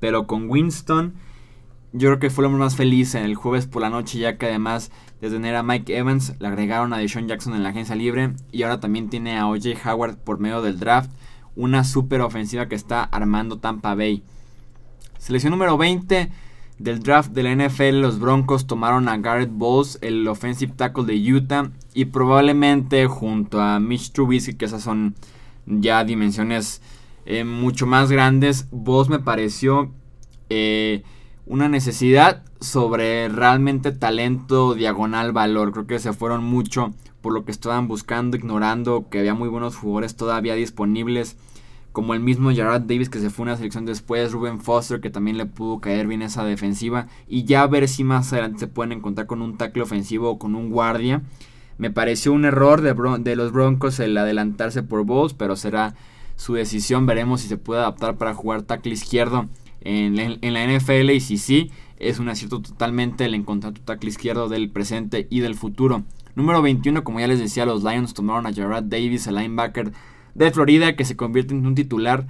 pero 0.00 0.26
con 0.26 0.50
Winston 0.50 1.14
yo 1.92 2.08
creo 2.08 2.18
que 2.18 2.30
fue 2.30 2.42
lo 2.42 2.50
más 2.50 2.76
feliz 2.76 3.14
en 3.14 3.24
el 3.24 3.36
jueves 3.36 3.66
por 3.66 3.80
la 3.80 3.88
noche, 3.88 4.18
ya 4.18 4.36
que 4.36 4.46
además 4.46 4.90
de 5.20 5.30
tener 5.30 5.54
a 5.54 5.62
Mike 5.62 5.96
Evans, 5.96 6.34
le 6.40 6.48
agregaron 6.48 6.92
a 6.92 6.98
Deshaun 6.98 7.28
Jackson 7.28 7.54
en 7.54 7.62
la 7.62 7.70
agencia 7.70 7.94
libre 7.94 8.34
y 8.52 8.64
ahora 8.64 8.80
también 8.80 9.08
tiene 9.08 9.38
a 9.38 9.46
OJ 9.46 9.86
Howard 9.86 10.18
por 10.18 10.38
medio 10.38 10.60
del 10.62 10.78
draft, 10.78 11.10
una 11.54 11.84
super 11.84 12.20
ofensiva 12.20 12.68
que 12.68 12.74
está 12.74 13.02
armando 13.02 13.58
Tampa 13.60 13.94
Bay. 13.94 14.22
Selección 15.18 15.52
número 15.52 15.78
20 15.78 16.30
del 16.78 17.02
draft 17.02 17.32
de 17.32 17.42
la 17.42 17.54
NFL, 17.54 18.00
los 18.00 18.18
Broncos 18.18 18.66
tomaron 18.66 19.08
a 19.08 19.16
Garrett 19.18 19.50
Bowles, 19.50 19.98
el 20.02 20.26
offensive 20.28 20.72
tackle 20.76 21.04
de 21.04 21.32
Utah, 21.32 21.70
y 21.94 22.06
probablemente 22.06 23.06
junto 23.06 23.60
a 23.60 23.80
Mitch 23.80 24.12
Trubisky, 24.12 24.54
que 24.54 24.66
esas 24.66 24.82
son 24.82 25.14
ya 25.66 26.04
dimensiones 26.04 26.82
eh, 27.24 27.44
mucho 27.44 27.86
más 27.86 28.10
grandes, 28.10 28.68
Bowles 28.70 29.08
me 29.08 29.18
pareció 29.18 29.90
eh, 30.48 31.02
una 31.44 31.68
necesidad 31.68 32.44
sobre 32.60 33.28
realmente 33.28 33.92
talento, 33.92 34.74
diagonal, 34.74 35.32
valor. 35.32 35.72
Creo 35.72 35.86
que 35.86 35.98
se 35.98 36.12
fueron 36.12 36.44
mucho 36.44 36.94
por 37.20 37.32
lo 37.32 37.44
que 37.44 37.50
estaban 37.50 37.88
buscando, 37.88 38.36
ignorando 38.36 39.08
que 39.10 39.18
había 39.18 39.34
muy 39.34 39.48
buenos 39.48 39.76
jugadores 39.76 40.16
todavía 40.16 40.54
disponibles 40.54 41.36
como 41.96 42.12
el 42.12 42.20
mismo 42.20 42.50
Gerard 42.50 42.82
Davis 42.82 43.08
que 43.08 43.20
se 43.20 43.30
fue 43.30 43.44
una 43.44 43.56
selección 43.56 43.86
después, 43.86 44.32
Ruben 44.32 44.60
Foster 44.60 45.00
que 45.00 45.08
también 45.08 45.38
le 45.38 45.46
pudo 45.46 45.80
caer 45.80 46.06
bien 46.06 46.20
esa 46.20 46.44
defensiva 46.44 47.06
y 47.26 47.44
ya 47.44 47.66
ver 47.66 47.88
si 47.88 48.04
más 48.04 48.30
adelante 48.34 48.58
se 48.58 48.66
pueden 48.66 48.92
encontrar 48.92 49.26
con 49.26 49.40
un 49.40 49.56
tackle 49.56 49.82
ofensivo 49.82 50.28
o 50.28 50.38
con 50.38 50.54
un 50.54 50.68
guardia. 50.68 51.22
Me 51.78 51.90
pareció 51.90 52.34
un 52.34 52.44
error 52.44 52.82
de, 52.82 53.34
los 53.34 53.50
Broncos 53.50 53.98
el 53.98 54.14
adelantarse 54.18 54.82
por 54.82 55.06
Bowles, 55.06 55.32
pero 55.32 55.56
será 55.56 55.94
su 56.36 56.52
decisión, 56.52 57.06
veremos 57.06 57.40
si 57.40 57.48
se 57.48 57.56
puede 57.56 57.80
adaptar 57.80 58.18
para 58.18 58.34
jugar 58.34 58.60
tackle 58.60 58.92
izquierdo 58.92 59.48
en, 59.80 60.16
la 60.16 60.66
NFL 60.66 61.08
y 61.12 61.20
si 61.20 61.38
sí, 61.38 61.70
es 61.98 62.18
un 62.18 62.28
acierto 62.28 62.60
totalmente 62.60 63.24
el 63.24 63.32
encontrar 63.32 63.72
tu 63.72 63.80
tackle 63.80 64.10
izquierdo 64.10 64.50
del 64.50 64.68
presente 64.68 65.28
y 65.30 65.40
del 65.40 65.54
futuro. 65.54 66.02
Número 66.34 66.60
21, 66.60 67.04
como 67.04 67.20
ya 67.20 67.26
les 67.26 67.38
decía, 67.38 67.64
los 67.64 67.82
Lions 67.82 68.12
tomaron 68.12 68.44
a 68.44 68.52
Gerard 68.52 68.84
Davis, 68.84 69.26
el 69.28 69.36
linebacker 69.36 69.92
de 70.36 70.50
Florida 70.50 70.96
que 70.96 71.04
se 71.04 71.16
convierte 71.16 71.54
en 71.54 71.66
un 71.66 71.74
titular 71.74 72.26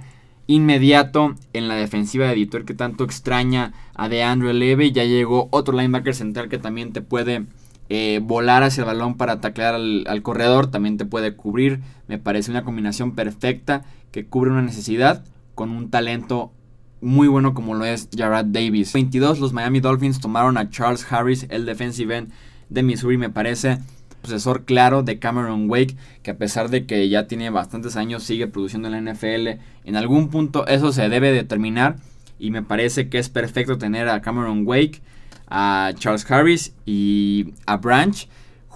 inmediato 0.47 1.35
en 1.51 1.67
la 1.67 1.75
defensiva 1.75 2.25
de 2.25 2.33
editor 2.33 2.63
que 2.63 2.73
tanto 2.73 3.03
extraña 3.03 3.73
a 3.93 4.07
DeAndre 4.07 4.53
Levy. 4.53 4.93
Ya 4.93 5.03
llegó 5.03 5.49
otro 5.51 5.77
linebacker 5.77 6.15
central 6.15 6.47
que 6.47 6.57
también 6.57 6.93
te 6.93 7.01
puede 7.01 7.45
eh, 7.89 8.21
volar 8.23 8.63
hacia 8.63 8.81
el 8.81 8.87
balón 8.87 9.17
para 9.17 9.41
taclear 9.41 9.75
al, 9.75 10.05
al, 10.07 10.21
corredor, 10.21 10.71
también 10.71 10.97
te 10.97 11.05
puede 11.05 11.35
cubrir. 11.35 11.81
Me 12.07 12.17
parece 12.17 12.49
una 12.49 12.63
combinación 12.63 13.13
perfecta 13.13 13.83
que 14.11 14.25
cubre 14.25 14.51
una 14.51 14.61
necesidad 14.61 15.25
con 15.53 15.69
un 15.71 15.89
talento 15.89 16.53
muy 17.01 17.27
bueno 17.27 17.53
como 17.53 17.75
lo 17.75 17.83
es 17.83 18.07
Jarrad 18.15 18.45
Davis. 18.45 18.93
22, 18.93 19.39
los 19.39 19.51
Miami 19.51 19.81
Dolphins 19.81 20.21
tomaron 20.21 20.57
a 20.57 20.69
Charles 20.69 21.05
Harris, 21.11 21.45
el 21.49 21.65
defensive 21.65 22.17
end 22.17 22.31
de 22.69 22.83
Missouri, 22.83 23.17
me 23.17 23.29
parece 23.29 23.79
sucesor 24.23 24.65
claro 24.65 25.03
de 25.03 25.19
Cameron 25.19 25.69
Wake, 25.69 25.95
que 26.23 26.31
a 26.31 26.37
pesar 26.37 26.69
de 26.69 26.85
que 26.85 27.07
ya 27.09 27.27
tiene 27.27 27.49
bastantes 27.49 27.95
años 27.95 28.23
sigue 28.23 28.47
produciendo 28.47 28.89
en 28.89 29.05
la 29.05 29.13
NFL, 29.13 29.59
en 29.85 29.95
algún 29.95 30.29
punto 30.29 30.67
eso 30.67 30.91
se 30.91 31.09
debe 31.09 31.31
determinar 31.31 31.97
y 32.39 32.51
me 32.51 32.63
parece 32.63 33.09
que 33.09 33.19
es 33.19 33.29
perfecto 33.29 33.77
tener 33.77 34.09
a 34.09 34.21
Cameron 34.21 34.63
Wake, 34.65 35.01
a 35.47 35.91
Charles 35.97 36.29
Harris 36.29 36.73
y 36.85 37.53
a 37.65 37.77
Branch 37.77 38.27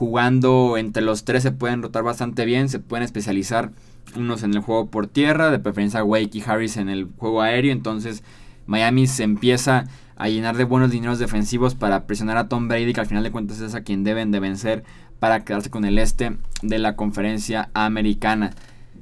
jugando 0.02 0.78
entre 0.78 1.04
los 1.04 1.26
tres 1.26 1.44
se 1.44 1.52
pueden 1.52 1.84
rotar 1.84 2.02
bastante 2.02 2.44
bien, 2.46 2.70
se 2.70 2.80
pueden 2.80 3.04
especializar 3.04 3.72
unos 4.16 4.42
en 4.42 4.56
el 4.56 4.62
juego 4.62 4.90
por 4.90 5.06
tierra, 5.06 5.52
de 5.52 5.60
preferencia 5.60 6.04
Wake 6.04 6.40
y 6.40 6.44
Harris 6.44 6.78
en 6.78 6.90
el 6.90 7.08
juego 7.18 7.44
aéreo, 7.44 7.72
entonces 7.72 8.24
Miami 8.66 9.06
se 9.06 9.22
empieza 9.22 9.86
a 10.16 10.28
llenar 10.28 10.58
de 10.58 10.64
buenos 10.64 10.90
dineros 10.90 11.20
defensivos 11.20 11.76
para 11.76 12.08
presionar 12.08 12.38
a 12.38 12.48
Tom 12.48 12.68
Brady, 12.68 12.94
que 12.94 13.00
al 13.00 13.06
final 13.06 13.24
de 13.24 13.30
cuentas 13.30 13.60
es 13.60 13.76
a 13.76 13.82
quien 13.82 14.04
deben 14.04 14.32
de 14.32 14.40
vencer 14.40 14.84
para 15.22 15.46
quedarse 15.46 15.70
con 15.70 15.86
el 15.86 16.00
este 16.00 16.36
de 16.64 16.80
la 16.80 16.96
conferencia 16.96 17.70
americana. 17.76 18.56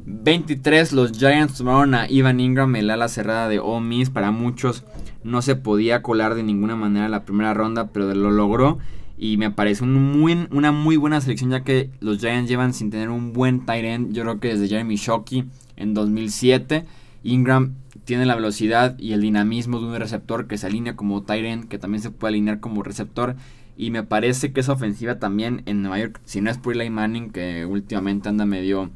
23, 0.05 0.91
los 0.91 1.13
Giants 1.17 1.55
tomaron 1.57 1.95
a 1.95 2.09
Ivan 2.09 2.41
Ingram, 2.41 2.75
el 2.75 2.89
ala 2.89 3.07
cerrada 3.07 3.47
de 3.47 3.59
Ole 3.59 3.85
Miss. 3.85 4.09
Para 4.09 4.31
muchos 4.31 4.83
no 5.23 5.41
se 5.41 5.55
podía 5.55 6.01
colar 6.01 6.35
de 6.35 6.43
ninguna 6.43 6.75
manera 6.75 7.07
la 7.07 7.23
primera 7.23 7.53
ronda, 7.53 7.87
pero 7.93 8.13
lo 8.13 8.31
logró. 8.31 8.79
Y 9.17 9.37
me 9.37 9.49
parece 9.49 9.85
una 9.85 10.71
muy 10.73 10.97
buena 10.97 11.21
selección, 11.21 11.51
ya 11.51 11.63
que 11.63 11.89
los 12.01 12.19
Giants 12.19 12.49
llevan 12.49 12.73
sin 12.73 12.91
tener 12.91 13.09
un 13.09 13.31
buen 13.31 13.65
tight. 13.65 14.11
Yo 14.11 14.23
creo 14.23 14.41
que 14.41 14.49
desde 14.49 14.67
Jeremy 14.67 14.97
Shockey 14.97 15.45
en 15.77 15.93
2007. 15.93 16.85
Ingram 17.23 17.75
tiene 18.03 18.25
la 18.25 18.35
velocidad 18.35 18.99
y 18.99 19.13
el 19.13 19.21
dinamismo 19.21 19.79
de 19.79 19.85
un 19.85 19.95
receptor 19.95 20.47
que 20.47 20.57
se 20.57 20.67
alinea 20.67 20.97
como 20.97 21.23
tight 21.23 21.69
que 21.69 21.79
también 21.79 22.01
se 22.01 22.11
puede 22.11 22.31
alinear 22.31 22.59
como 22.59 22.83
receptor. 22.83 23.37
Y 23.79 23.91
me 23.91 24.03
parece 24.03 24.51
que 24.51 24.59
esa 24.59 24.73
ofensiva 24.73 25.19
también 25.19 25.63
en 25.65 25.81
Nueva 25.81 25.99
York, 25.99 26.19
si 26.25 26.41
no 26.41 26.51
es 26.51 26.57
por 26.57 26.75
Eli 26.75 26.89
Manning, 26.89 27.29
que 27.29 27.65
últimamente 27.65 28.27
anda 28.27 28.45
medio 28.45 28.89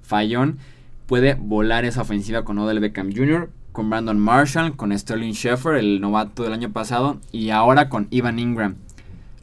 fallón, 0.00 0.56
puede 1.04 1.34
volar 1.34 1.84
esa 1.84 2.00
ofensiva 2.00 2.42
con 2.42 2.58
Odell 2.58 2.80
Beckham 2.80 3.12
Jr., 3.14 3.50
con 3.72 3.90
Brandon 3.90 4.18
Marshall, 4.18 4.76
con 4.76 4.98
Sterling 4.98 5.32
Sheffer, 5.32 5.74
el 5.74 6.00
novato 6.00 6.42
del 6.42 6.54
año 6.54 6.72
pasado, 6.72 7.20
y 7.32 7.50
ahora 7.50 7.90
con 7.90 8.08
Ivan 8.08 8.38
Ingram. 8.38 8.76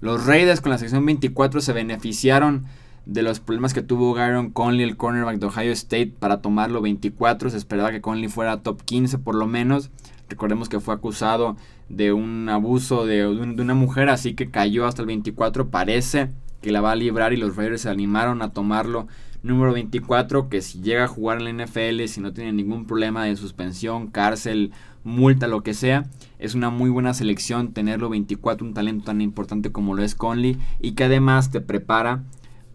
Los 0.01 0.25
Raiders 0.25 0.61
con 0.61 0.71
la 0.71 0.79
sección 0.79 1.05
24 1.05 1.61
se 1.61 1.73
beneficiaron 1.73 2.65
de 3.05 3.21
los 3.21 3.39
problemas 3.39 3.75
que 3.75 3.83
tuvo 3.83 4.15
Gyron 4.15 4.49
Conley, 4.49 4.81
el 4.81 4.97
cornerback 4.97 5.37
de 5.37 5.45
Ohio 5.45 5.73
State, 5.73 6.13
para 6.19 6.41
tomarlo 6.41 6.81
24. 6.81 7.51
Se 7.51 7.57
esperaba 7.57 7.91
que 7.91 8.01
Conley 8.01 8.29
fuera 8.29 8.63
top 8.63 8.81
15 8.81 9.19
por 9.19 9.35
lo 9.35 9.45
menos. 9.45 9.91
Recordemos 10.29 10.69
que 10.69 10.79
fue 10.79 10.93
acusado 10.93 11.55
de 11.89 12.11
un 12.13 12.49
abuso 12.49 13.05
de, 13.05 13.27
una 13.27 13.73
mujer, 13.73 14.09
así 14.09 14.33
que 14.33 14.49
cayó 14.49 14.85
hasta 14.85 15.01
el 15.01 15.07
24. 15.07 15.69
Parece 15.69 16.31
que 16.61 16.71
la 16.71 16.81
va 16.81 16.91
a 16.91 16.95
librar 16.95 17.33
y 17.33 17.37
los 17.37 17.55
Raiders 17.55 17.81
se 17.81 17.89
animaron 17.89 18.41
a 18.41 18.51
tomarlo. 18.51 19.07
Número 19.43 19.71
24, 19.71 20.49
que 20.49 20.61
si 20.61 20.81
llega 20.81 21.05
a 21.05 21.07
jugar 21.07 21.39
en 21.41 21.57
la 21.57 21.65
NFL, 21.65 22.03
si 22.07 22.19
no 22.19 22.33
tiene 22.33 22.51
ningún 22.51 22.85
problema 22.85 23.23
de 23.23 23.35
suspensión, 23.35 24.07
cárcel, 24.07 24.71
multa, 25.03 25.47
lo 25.47 25.61
que 25.63 25.73
sea, 25.73 26.05
es 26.39 26.55
una 26.55 26.69
muy 26.69 26.89
buena 26.89 27.13
selección 27.13 27.71
tenerlo 27.71 28.09
24, 28.09 28.67
un 28.67 28.73
talento 28.73 29.05
tan 29.05 29.21
importante 29.21 29.71
como 29.71 29.95
lo 29.95 30.03
es 30.03 30.15
Conley 30.15 30.57
y 30.79 30.93
que 30.93 31.05
además 31.05 31.49
te 31.51 31.61
prepara 31.61 32.23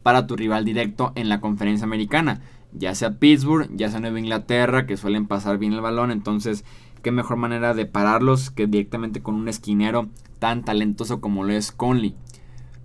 para 0.02 0.26
tu 0.26 0.36
rival 0.36 0.64
directo 0.64 1.12
en 1.14 1.28
la 1.28 1.40
conferencia 1.40 1.84
americana, 1.84 2.40
ya 2.72 2.94
sea 2.94 3.18
Pittsburgh, 3.18 3.68
ya 3.74 3.90
sea 3.90 4.00
Nueva 4.00 4.18
Inglaterra, 4.18 4.86
que 4.86 4.96
suelen 4.96 5.26
pasar 5.26 5.58
bien 5.58 5.74
el 5.74 5.80
balón, 5.80 6.10
entonces 6.10 6.64
qué 7.02 7.12
mejor 7.12 7.36
manera 7.36 7.74
de 7.74 7.86
pararlos 7.86 8.50
que 8.50 8.66
directamente 8.66 9.22
con 9.22 9.34
un 9.34 9.48
esquinero 9.48 10.08
tan 10.38 10.64
talentoso 10.64 11.20
como 11.20 11.44
lo 11.44 11.52
es 11.52 11.72
Conley. 11.72 12.14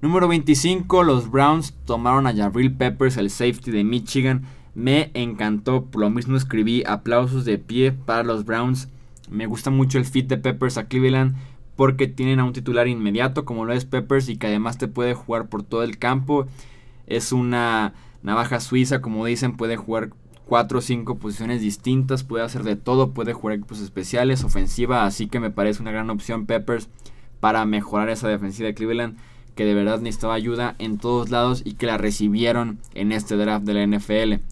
Número 0.02 0.28
25, 0.28 1.04
los 1.04 1.32
Browns 1.32 1.74
tomaron 1.86 2.28
a 2.28 2.36
Jabril 2.36 2.72
Peppers, 2.74 3.18
el 3.18 3.30
safety 3.30 3.72
de 3.72 3.84
Michigan. 3.84 4.44
Me 4.76 5.10
encantó, 5.16 5.88
lo 5.96 6.10
mismo 6.10 6.38
escribí 6.38 6.84
aplausos 6.86 7.46
de 7.46 7.58
pie 7.58 7.94
para 7.94 8.24
los 8.24 8.46
Browns. 8.46 8.90
Me 9.30 9.48
gusta 9.48 9.72
mucho 9.72 9.98
el 9.98 10.06
fit 10.06 10.28
de 10.28 10.38
Peppers 10.38 10.78
a 10.78 10.88
Cleveland 10.88 11.36
porque 11.76 12.08
tienen 12.08 12.40
a 12.40 12.44
un 12.44 12.54
titular 12.54 12.88
inmediato 12.88 13.46
como 13.46 13.66
lo 13.66 13.74
es 13.74 13.86
Peppers 13.86 14.30
y 14.30 14.38
que 14.38 14.48
además 14.48 14.78
te 14.78 14.88
puede 14.88 15.14
jugar 15.14 15.48
por 15.48 15.64
todo 15.64 15.84
el 15.84 15.98
campo. 15.98 16.48
Es 17.08 17.32
una 17.32 17.94
navaja 18.22 18.60
suiza, 18.60 19.02
como 19.02 19.26
dicen, 19.26 19.58
puede 19.58 19.78
jugar 19.78 20.12
cuatro 20.48 20.80
o 20.80 20.82
cinco 20.82 21.16
posiciones 21.16 21.62
distintas, 21.62 22.24
puede 22.24 22.44
hacer 22.44 22.64
de 22.64 22.76
todo, 22.76 23.12
puede 23.12 23.34
jugar 23.34 23.58
equipos 23.58 23.82
especiales, 23.82 24.44
ofensiva, 24.44 25.06
así 25.06 25.28
que 25.28 25.40
me 25.40 25.52
parece 25.52 25.82
una 25.82 25.92
gran 25.92 26.10
opción 26.10 26.46
Peppers 26.46 26.90
para 27.40 27.66
mejorar 27.66 28.10
esa 28.10 28.28
defensiva 28.28 28.68
de 28.68 28.74
Cleveland 28.74 29.18
que 29.56 29.66
de 29.66 29.74
verdad 29.74 30.00
necesitaba 30.00 30.36
ayuda 30.36 30.76
en 30.80 31.00
todos 31.00 31.30
lados 31.30 31.64
y 31.66 31.74
que 31.74 31.88
la 31.88 31.98
recibieron 31.98 32.80
en 32.94 33.12
este 33.12 33.36
draft 33.36 33.66
de 33.66 33.74
la 33.74 33.86
NFL. 33.86 34.44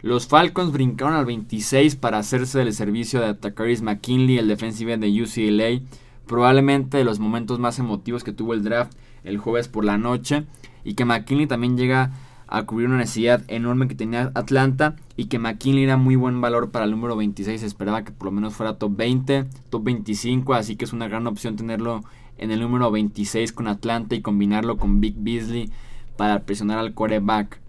Los 0.00 0.28
Falcons 0.28 0.72
brincaron 0.72 1.14
al 1.14 1.26
26 1.26 1.96
para 1.96 2.18
hacerse 2.18 2.60
del 2.60 2.72
servicio 2.72 3.20
de 3.20 3.26
Atacaris 3.26 3.82
McKinley, 3.82 4.38
el 4.38 4.46
defensive 4.46 4.96
de 4.96 5.22
UCLA, 5.22 5.84
probablemente 6.26 6.98
de 6.98 7.04
los 7.04 7.18
momentos 7.18 7.58
más 7.58 7.80
emotivos 7.80 8.22
que 8.22 8.32
tuvo 8.32 8.54
el 8.54 8.62
draft 8.62 8.96
el 9.24 9.38
jueves 9.38 9.66
por 9.66 9.84
la 9.84 9.98
noche, 9.98 10.44
y 10.84 10.94
que 10.94 11.04
McKinley 11.04 11.48
también 11.48 11.76
llega 11.76 12.12
a 12.48 12.64
cubrir 12.64 12.88
una 12.88 12.98
necesidad 12.98 13.42
enorme 13.48 13.88
que 13.88 13.94
tenía 13.94 14.32
Atlanta 14.34 14.96
y 15.16 15.26
que 15.26 15.38
McKinley 15.38 15.84
era 15.84 15.96
muy 15.96 16.16
buen 16.16 16.40
valor 16.40 16.70
para 16.70 16.86
el 16.86 16.90
número 16.90 17.16
26, 17.16 17.62
esperaba 17.62 18.04
que 18.04 18.12
por 18.12 18.26
lo 18.26 18.32
menos 18.32 18.54
fuera 18.54 18.78
top 18.78 18.96
20, 18.96 19.44
top 19.70 19.84
25, 19.84 20.54
así 20.54 20.76
que 20.76 20.84
es 20.84 20.92
una 20.92 21.08
gran 21.08 21.26
opción 21.26 21.56
tenerlo 21.56 22.02
en 22.38 22.50
el 22.50 22.60
número 22.60 22.90
26 22.90 23.52
con 23.52 23.68
Atlanta 23.68 24.14
y 24.14 24.22
combinarlo 24.22 24.78
con 24.78 25.00
Big 25.00 25.14
Beasley 25.18 25.70
para 26.16 26.40
presionar 26.40 26.78
al 26.78 26.94
quarterback. 26.94 27.60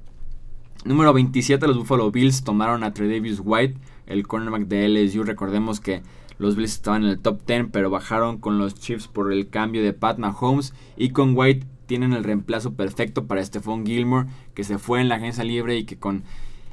Número 0.85 1.13
27, 1.13 1.67
los 1.67 1.77
Buffalo 1.77 2.09
Bills 2.09 2.43
tomaron 2.43 2.83
a 2.83 2.93
Tredavious 2.93 3.41
White, 3.43 3.77
el 4.07 4.25
cornerback 4.25 4.67
de 4.67 4.87
LSU. 4.87 5.23
Recordemos 5.23 5.81
que 5.81 6.01
los 6.37 6.55
Bills 6.55 6.71
estaban 6.71 7.03
en 7.03 7.09
el 7.09 7.19
top 7.19 7.45
10, 7.45 7.67
pero 7.71 7.89
bajaron 7.89 8.37
con 8.37 8.57
los 8.57 8.75
Chiefs 8.75 9.07
por 9.09 9.33
el 9.33 9.49
cambio 9.49 9.83
de 9.83 9.91
Pat 9.91 10.19
Mahomes. 10.19 10.73
Y 10.95 11.09
con 11.09 11.35
White 11.35 11.67
tienen 11.89 12.13
el 12.13 12.23
reemplazo 12.23 12.75
perfecto 12.75 13.25
para 13.25 13.43
Stephon 13.43 13.83
Gilmore, 13.83 14.27
que 14.53 14.63
se 14.63 14.77
fue 14.77 15.01
en 15.01 15.09
la 15.09 15.15
agencia 15.15 15.43
libre 15.43 15.75
y 15.75 15.85
que 15.85 15.97
con 15.97 16.23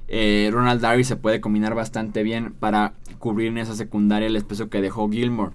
eh, 0.09 0.51
Ronald 0.53 0.83
Darby 0.83 1.05
se 1.05 1.17
puede 1.17 1.41
combinar 1.41 1.75
bastante 1.75 2.23
bien 2.23 2.53
para 2.53 2.93
cubrir 3.19 3.49
en 3.49 3.57
esa 3.57 3.75
secundaria 3.75 4.29
el 4.29 4.37
espacio 4.37 4.69
que 4.69 4.83
dejó 4.83 5.09
Gilmore. 5.09 5.53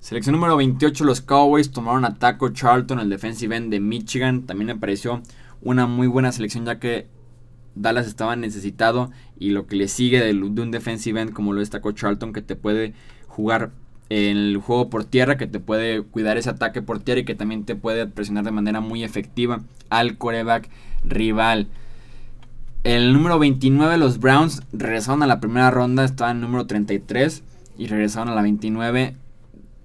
Selección 0.00 0.34
número 0.34 0.56
28, 0.56 1.04
los 1.04 1.20
Cowboys 1.20 1.72
tomaron 1.72 2.06
a 2.06 2.14
Taco 2.14 2.48
Charlton, 2.48 3.00
el 3.00 3.10
defensive 3.10 3.54
end 3.54 3.70
de 3.70 3.80
Michigan. 3.80 4.46
También 4.46 4.68
me 4.68 4.76
pareció 4.76 5.20
una 5.60 5.86
muy 5.86 6.06
buena 6.06 6.32
selección 6.32 6.64
ya 6.64 6.80
que 6.80 7.06
Dallas 7.74 8.06
estaba 8.06 8.34
necesitado 8.34 9.10
y 9.38 9.50
lo 9.50 9.66
que 9.66 9.76
le 9.76 9.88
sigue 9.88 10.20
de, 10.20 10.32
un 10.32 10.70
defensive 10.70 11.20
end 11.20 11.34
como 11.34 11.52
lo 11.52 11.60
es 11.60 11.68
Taco 11.68 11.92
Charlton 11.92 12.32
que 12.32 12.40
te 12.40 12.56
puede 12.56 12.94
jugar 13.28 13.72
en 14.12 14.36
el 14.36 14.58
juego 14.58 14.90
por 14.90 15.04
tierra, 15.04 15.38
que 15.38 15.46
te 15.46 15.58
puede 15.58 16.02
cuidar 16.02 16.36
ese 16.36 16.50
ataque 16.50 16.82
por 16.82 17.00
tierra 17.00 17.20
y 17.20 17.24
que 17.24 17.34
también 17.34 17.64
te 17.64 17.76
puede 17.76 18.06
presionar 18.06 18.44
de 18.44 18.50
manera 18.50 18.80
muy 18.80 19.04
efectiva 19.04 19.62
al 19.88 20.18
coreback 20.18 20.68
rival. 21.02 21.68
El 22.84 23.14
número 23.14 23.38
29, 23.38 23.96
los 23.96 24.18
Browns 24.18 24.62
regresaron 24.72 25.22
a 25.22 25.26
la 25.26 25.40
primera 25.40 25.70
ronda, 25.70 26.04
estaban 26.04 26.36
en 26.36 26.42
el 26.42 26.48
número 26.50 26.66
33 26.66 27.42
y 27.78 27.86
regresaron 27.86 28.28
a 28.28 28.34
la 28.34 28.42
29 28.42 29.16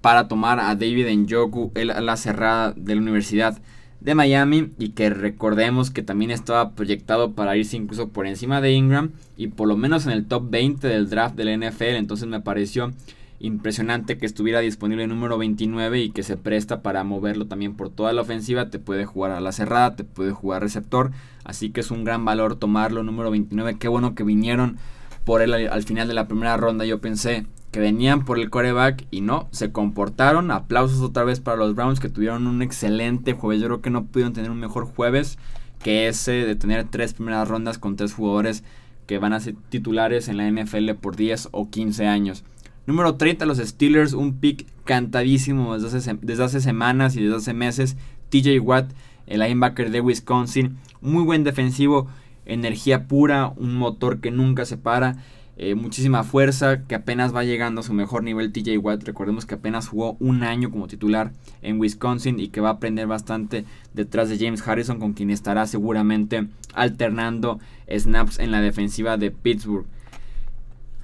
para 0.02 0.28
tomar 0.28 0.60
a 0.60 0.74
David 0.74 1.08
Njoku, 1.08 1.72
el 1.74 1.88
la 1.88 2.16
cerrada 2.18 2.72
de 2.76 2.94
la 2.96 3.00
Universidad 3.00 3.58
de 4.00 4.14
Miami 4.14 4.72
y 4.78 4.90
que 4.90 5.08
recordemos 5.08 5.90
que 5.90 6.02
también 6.02 6.30
estaba 6.30 6.72
proyectado 6.72 7.32
para 7.32 7.56
irse 7.56 7.76
incluso 7.76 8.10
por 8.10 8.26
encima 8.26 8.60
de 8.60 8.72
Ingram 8.72 9.12
y 9.38 9.48
por 9.48 9.68
lo 9.68 9.76
menos 9.76 10.04
en 10.04 10.12
el 10.12 10.26
top 10.26 10.50
20 10.50 10.86
del 10.86 11.08
draft 11.08 11.34
del 11.34 11.58
NFL, 11.58 11.96
entonces 11.96 12.28
me 12.28 12.40
pareció 12.40 12.92
impresionante 13.40 14.18
que 14.18 14.26
estuviera 14.26 14.60
disponible 14.60 15.04
el 15.04 15.10
número 15.10 15.38
29 15.38 16.00
y 16.00 16.10
que 16.10 16.22
se 16.22 16.36
presta 16.36 16.82
para 16.82 17.04
moverlo 17.04 17.46
también 17.46 17.74
por 17.74 17.90
toda 17.90 18.12
la 18.12 18.22
ofensiva, 18.22 18.70
te 18.70 18.78
puede 18.78 19.04
jugar 19.04 19.30
a 19.30 19.40
la 19.40 19.52
cerrada, 19.52 19.96
te 19.96 20.04
puede 20.04 20.32
jugar 20.32 20.62
receptor, 20.62 21.12
así 21.44 21.70
que 21.70 21.80
es 21.80 21.90
un 21.90 22.04
gran 22.04 22.24
valor 22.24 22.56
tomarlo 22.56 23.02
número 23.02 23.30
29, 23.30 23.78
qué 23.78 23.88
bueno 23.88 24.14
que 24.14 24.24
vinieron 24.24 24.78
por 25.24 25.42
él 25.42 25.52
al 25.52 25.82
final 25.82 26.08
de 26.08 26.14
la 26.14 26.26
primera 26.26 26.56
ronda, 26.56 26.84
yo 26.84 27.00
pensé 27.00 27.46
que 27.70 27.80
venían 27.80 28.24
por 28.24 28.38
el 28.38 28.50
coreback 28.50 29.06
y 29.10 29.20
no, 29.20 29.48
se 29.50 29.72
comportaron. 29.72 30.50
Aplausos 30.50 31.00
otra 31.00 31.24
vez 31.24 31.40
para 31.40 31.58
los 31.58 31.74
Browns 31.74 32.00
que 32.00 32.08
tuvieron 32.08 32.46
un 32.46 32.62
excelente 32.62 33.34
jueves. 33.34 33.60
Yo 33.60 33.66
creo 33.66 33.82
que 33.82 33.90
no 33.90 34.06
pudieron 34.06 34.32
tener 34.32 34.50
un 34.50 34.58
mejor 34.58 34.86
jueves 34.86 35.38
que 35.82 36.08
ese 36.08 36.32
de 36.32 36.56
tener 36.56 36.88
tres 36.88 37.14
primeras 37.14 37.46
rondas 37.46 37.78
con 37.78 37.96
tres 37.96 38.14
jugadores 38.14 38.64
que 39.06 39.18
van 39.18 39.32
a 39.32 39.40
ser 39.40 39.54
titulares 39.68 40.28
en 40.28 40.36
la 40.36 40.50
NFL 40.50 40.92
por 41.00 41.16
10 41.16 41.48
o 41.52 41.70
15 41.70 42.06
años. 42.06 42.44
Número 42.88 43.16
30, 43.16 43.44
los 43.44 43.58
Steelers, 43.58 44.14
un 44.14 44.38
pick 44.38 44.64
cantadísimo 44.84 45.78
desde 45.78 46.42
hace, 46.42 46.60
semanas 46.62 47.16
y 47.16 47.22
desde 47.22 47.36
hace 47.36 47.52
meses. 47.52 47.98
TJ 48.30 48.60
Watt, 48.60 48.92
el 49.26 49.40
linebacker 49.40 49.90
de 49.90 50.00
Wisconsin. 50.00 50.78
Muy 51.02 51.22
buen 51.22 51.44
defensivo, 51.44 52.08
energía 52.46 53.06
pura, 53.06 53.52
un 53.56 53.74
motor 53.74 54.20
que 54.20 54.30
nunca 54.30 54.64
se 54.64 54.78
para. 54.78 55.18
Eh, 55.58 55.74
muchísima 55.74 56.24
fuerza, 56.24 56.86
que 56.86 56.94
apenas 56.94 57.36
va 57.36 57.44
llegando 57.44 57.82
a 57.82 57.84
su 57.84 57.92
mejor 57.92 58.22
nivel 58.24 58.52
TJ 58.52 58.78
Watt. 58.78 59.02
Recordemos 59.02 59.44
que 59.44 59.56
apenas 59.56 59.86
jugó 59.86 60.16
un 60.18 60.42
año 60.42 60.70
como 60.70 60.86
titular 60.86 61.32
en 61.60 61.78
Wisconsin 61.78 62.40
y 62.40 62.48
que 62.48 62.62
va 62.62 62.70
a 62.70 62.72
aprender 62.72 63.06
bastante 63.06 63.66
detrás 63.92 64.30
de 64.30 64.38
James 64.38 64.66
Harrison, 64.66 64.98
con 64.98 65.12
quien 65.12 65.28
estará 65.28 65.66
seguramente 65.66 66.48
alternando 66.72 67.60
snaps 67.86 68.38
en 68.38 68.50
la 68.50 68.62
defensiva 68.62 69.18
de 69.18 69.30
Pittsburgh. 69.30 69.84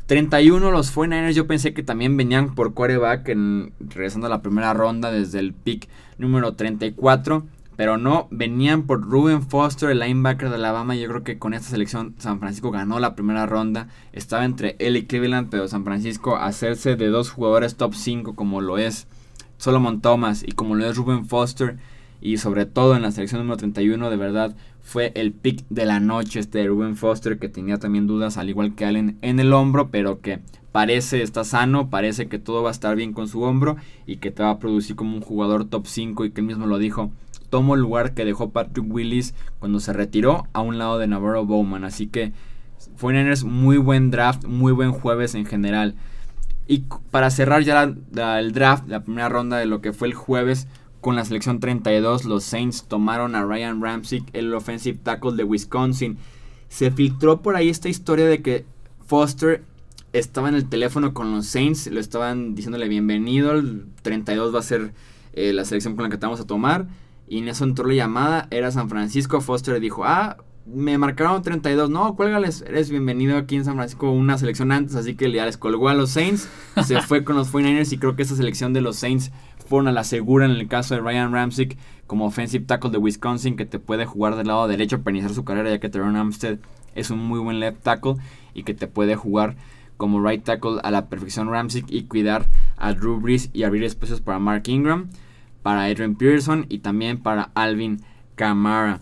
31 0.06 0.70
los 0.70 0.94
49ers 0.94 1.32
yo 1.32 1.46
pensé 1.46 1.72
que 1.72 1.82
también 1.82 2.16
venían 2.16 2.54
por 2.54 2.74
quarterback 2.74 3.28
en, 3.30 3.72
regresando 3.80 4.26
a 4.26 4.30
la 4.30 4.42
primera 4.42 4.74
ronda 4.74 5.10
desde 5.10 5.38
el 5.38 5.54
pick 5.54 5.88
número 6.18 6.54
34. 6.54 7.46
Pero 7.76 7.96
no, 7.96 8.28
venían 8.30 8.84
por 8.84 9.00
Ruben 9.02 9.42
Foster, 9.42 9.90
el 9.90 9.98
linebacker 9.98 10.48
de 10.48 10.54
Alabama. 10.56 10.94
Yo 10.94 11.08
creo 11.08 11.24
que 11.24 11.38
con 11.38 11.54
esta 11.54 11.70
selección 11.70 12.14
San 12.18 12.38
Francisco 12.38 12.70
ganó 12.70 13.00
la 13.00 13.16
primera 13.16 13.46
ronda. 13.46 13.88
Estaba 14.12 14.44
entre 14.44 14.76
él 14.78 14.96
y 14.96 15.06
Cleveland, 15.06 15.48
pero 15.50 15.66
San 15.66 15.84
Francisco 15.84 16.36
hacerse 16.36 16.94
de 16.94 17.08
dos 17.08 17.30
jugadores 17.30 17.76
top 17.76 17.94
5 17.94 18.36
como 18.36 18.60
lo 18.60 18.78
es 18.78 19.08
Solomon 19.56 20.00
Thomas 20.00 20.44
y 20.46 20.52
como 20.52 20.76
lo 20.76 20.86
es 20.86 20.96
Ruben 20.96 21.26
Foster. 21.26 21.78
Y 22.24 22.38
sobre 22.38 22.66
todo 22.66 22.96
en 22.96 23.02
la 23.02 23.12
selección 23.12 23.40
número 23.40 23.58
31, 23.58 24.10
de 24.10 24.16
verdad 24.16 24.56
fue 24.80 25.12
el 25.14 25.32
pick 25.32 25.64
de 25.68 25.86
la 25.86 26.00
noche 26.00 26.40
este 26.40 26.58
de 26.58 26.66
Ruben 26.66 26.96
Foster, 26.96 27.38
que 27.38 27.48
tenía 27.48 27.78
también 27.78 28.08
dudas, 28.08 28.36
al 28.36 28.48
igual 28.48 28.74
que 28.74 28.84
Allen, 28.84 29.18
en 29.22 29.38
el 29.38 29.52
hombro, 29.52 29.90
pero 29.92 30.20
que 30.20 30.40
parece 30.72 31.22
está 31.22 31.44
sano, 31.44 31.88
parece 31.88 32.26
que 32.26 32.40
todo 32.40 32.64
va 32.64 32.70
a 32.70 32.72
estar 32.72 32.96
bien 32.96 33.12
con 33.12 33.28
su 33.28 33.42
hombro 33.42 33.76
y 34.06 34.16
que 34.16 34.32
te 34.32 34.42
va 34.42 34.50
a 34.50 34.58
producir 34.58 34.96
como 34.96 35.14
un 35.14 35.22
jugador 35.22 35.66
top 35.66 35.86
5 35.86 36.24
y 36.24 36.30
que 36.32 36.40
él 36.40 36.48
mismo 36.48 36.66
lo 36.66 36.78
dijo 36.78 37.12
tomó 37.54 37.76
el 37.76 37.82
lugar 37.82 38.14
que 38.14 38.24
dejó 38.24 38.50
Patrick 38.50 38.84
Willis 38.92 39.32
cuando 39.60 39.78
se 39.78 39.92
retiró 39.92 40.48
a 40.52 40.60
un 40.60 40.76
lado 40.76 40.98
de 40.98 41.06
Navarro 41.06 41.46
Bowman. 41.46 41.84
Así 41.84 42.08
que 42.08 42.32
fue 42.96 43.14
muy 43.44 43.76
buen 43.76 44.10
draft, 44.10 44.44
muy 44.44 44.72
buen 44.72 44.90
jueves 44.90 45.36
en 45.36 45.46
general. 45.46 45.94
Y 46.66 46.80
para 47.12 47.30
cerrar 47.30 47.62
ya 47.62 47.84
el 47.84 48.52
draft, 48.52 48.88
la 48.88 49.04
primera 49.04 49.28
ronda 49.28 49.56
de 49.56 49.66
lo 49.66 49.80
que 49.80 49.92
fue 49.92 50.08
el 50.08 50.14
jueves, 50.14 50.66
con 51.04 51.16
la 51.16 51.24
selección 51.26 51.60
32, 51.60 52.24
los 52.24 52.44
Saints 52.44 52.84
tomaron 52.88 53.34
a 53.34 53.44
Ryan 53.44 53.82
Ramsey, 53.82 54.24
el 54.32 54.54
offensive 54.54 54.98
tackle 55.02 55.36
de 55.36 55.44
Wisconsin. 55.44 56.16
Se 56.68 56.90
filtró 56.90 57.42
por 57.42 57.56
ahí 57.56 57.68
esta 57.68 57.90
historia 57.90 58.24
de 58.24 58.40
que 58.40 58.64
Foster 59.04 59.62
estaba 60.14 60.48
en 60.48 60.54
el 60.54 60.66
teléfono 60.66 61.12
con 61.12 61.30
los 61.30 61.44
Saints, 61.44 61.88
lo 61.88 62.00
estaban 62.00 62.54
diciéndole 62.54 62.88
bienvenido, 62.88 63.52
el 63.52 63.84
32 64.00 64.54
va 64.54 64.60
a 64.60 64.62
ser 64.62 64.94
eh, 65.34 65.52
la 65.52 65.66
selección 65.66 65.94
con 65.94 66.04
la 66.04 66.08
que 66.08 66.16
te 66.16 66.24
vamos 66.24 66.40
a 66.40 66.46
tomar. 66.46 66.86
Y 67.28 67.40
en 67.40 67.48
eso 67.48 67.64
entró 67.64 67.86
la 67.86 67.94
llamada, 67.94 68.48
era 68.50 68.70
San 68.70 68.88
Francisco. 68.88 69.42
Foster 69.42 69.78
dijo, 69.80 70.06
ah, 70.06 70.38
me 70.64 70.96
marcaron 70.96 71.42
32. 71.42 71.90
No, 71.90 72.16
cuélgales, 72.16 72.64
eres 72.66 72.88
bienvenido 72.88 73.36
aquí 73.36 73.56
en 73.56 73.66
San 73.66 73.74
Francisco, 73.74 74.10
una 74.10 74.38
selección 74.38 74.72
antes. 74.72 74.96
Así 74.96 75.16
que 75.16 75.30
ya 75.30 75.44
les 75.44 75.58
colgó 75.58 75.90
a 75.90 75.94
los 75.94 76.10
Saints. 76.10 76.48
se 76.82 77.02
fue 77.02 77.24
con 77.24 77.36
los 77.36 77.52
49ers 77.52 77.92
y 77.92 77.98
creo 77.98 78.16
que 78.16 78.22
esa 78.22 78.36
selección 78.36 78.72
de 78.72 78.80
los 78.80 78.96
Saints 78.96 79.32
fueron 79.66 79.88
a 79.88 79.92
la 79.92 80.04
segura 80.04 80.44
en 80.44 80.52
el 80.52 80.68
caso 80.68 80.94
de 80.94 81.00
Ryan 81.00 81.32
Ramsey 81.32 81.76
como 82.06 82.26
offensive 82.26 82.64
tackle 82.64 82.90
de 82.90 82.98
Wisconsin 82.98 83.56
que 83.56 83.66
te 83.66 83.78
puede 83.78 84.06
jugar 84.06 84.36
del 84.36 84.48
lado 84.48 84.68
derecho 84.68 85.02
iniciar 85.06 85.32
su 85.32 85.44
carrera 85.44 85.70
ya 85.70 85.80
que 85.80 85.88
Teron 85.88 86.16
Amstead 86.16 86.58
es 86.94 87.10
un 87.10 87.18
muy 87.18 87.40
buen 87.40 87.60
left 87.60 87.82
tackle 87.82 88.16
y 88.52 88.62
que 88.62 88.74
te 88.74 88.86
puede 88.86 89.16
jugar 89.16 89.56
como 89.96 90.26
right 90.26 90.44
tackle 90.44 90.80
a 90.82 90.90
la 90.90 91.08
perfección 91.08 91.48
Ramsey 91.48 91.84
y 91.88 92.04
cuidar 92.04 92.46
a 92.76 92.92
Drew 92.92 93.20
Brees 93.20 93.50
y 93.52 93.62
abrir 93.62 93.84
espacios 93.84 94.20
para 94.20 94.38
Mark 94.38 94.64
Ingram 94.66 95.08
para 95.64 95.84
Adrian 95.84 96.14
Pearson 96.14 96.66
y 96.68 96.80
también 96.80 97.22
para 97.22 97.50
Alvin 97.54 98.02
Kamara. 98.34 99.00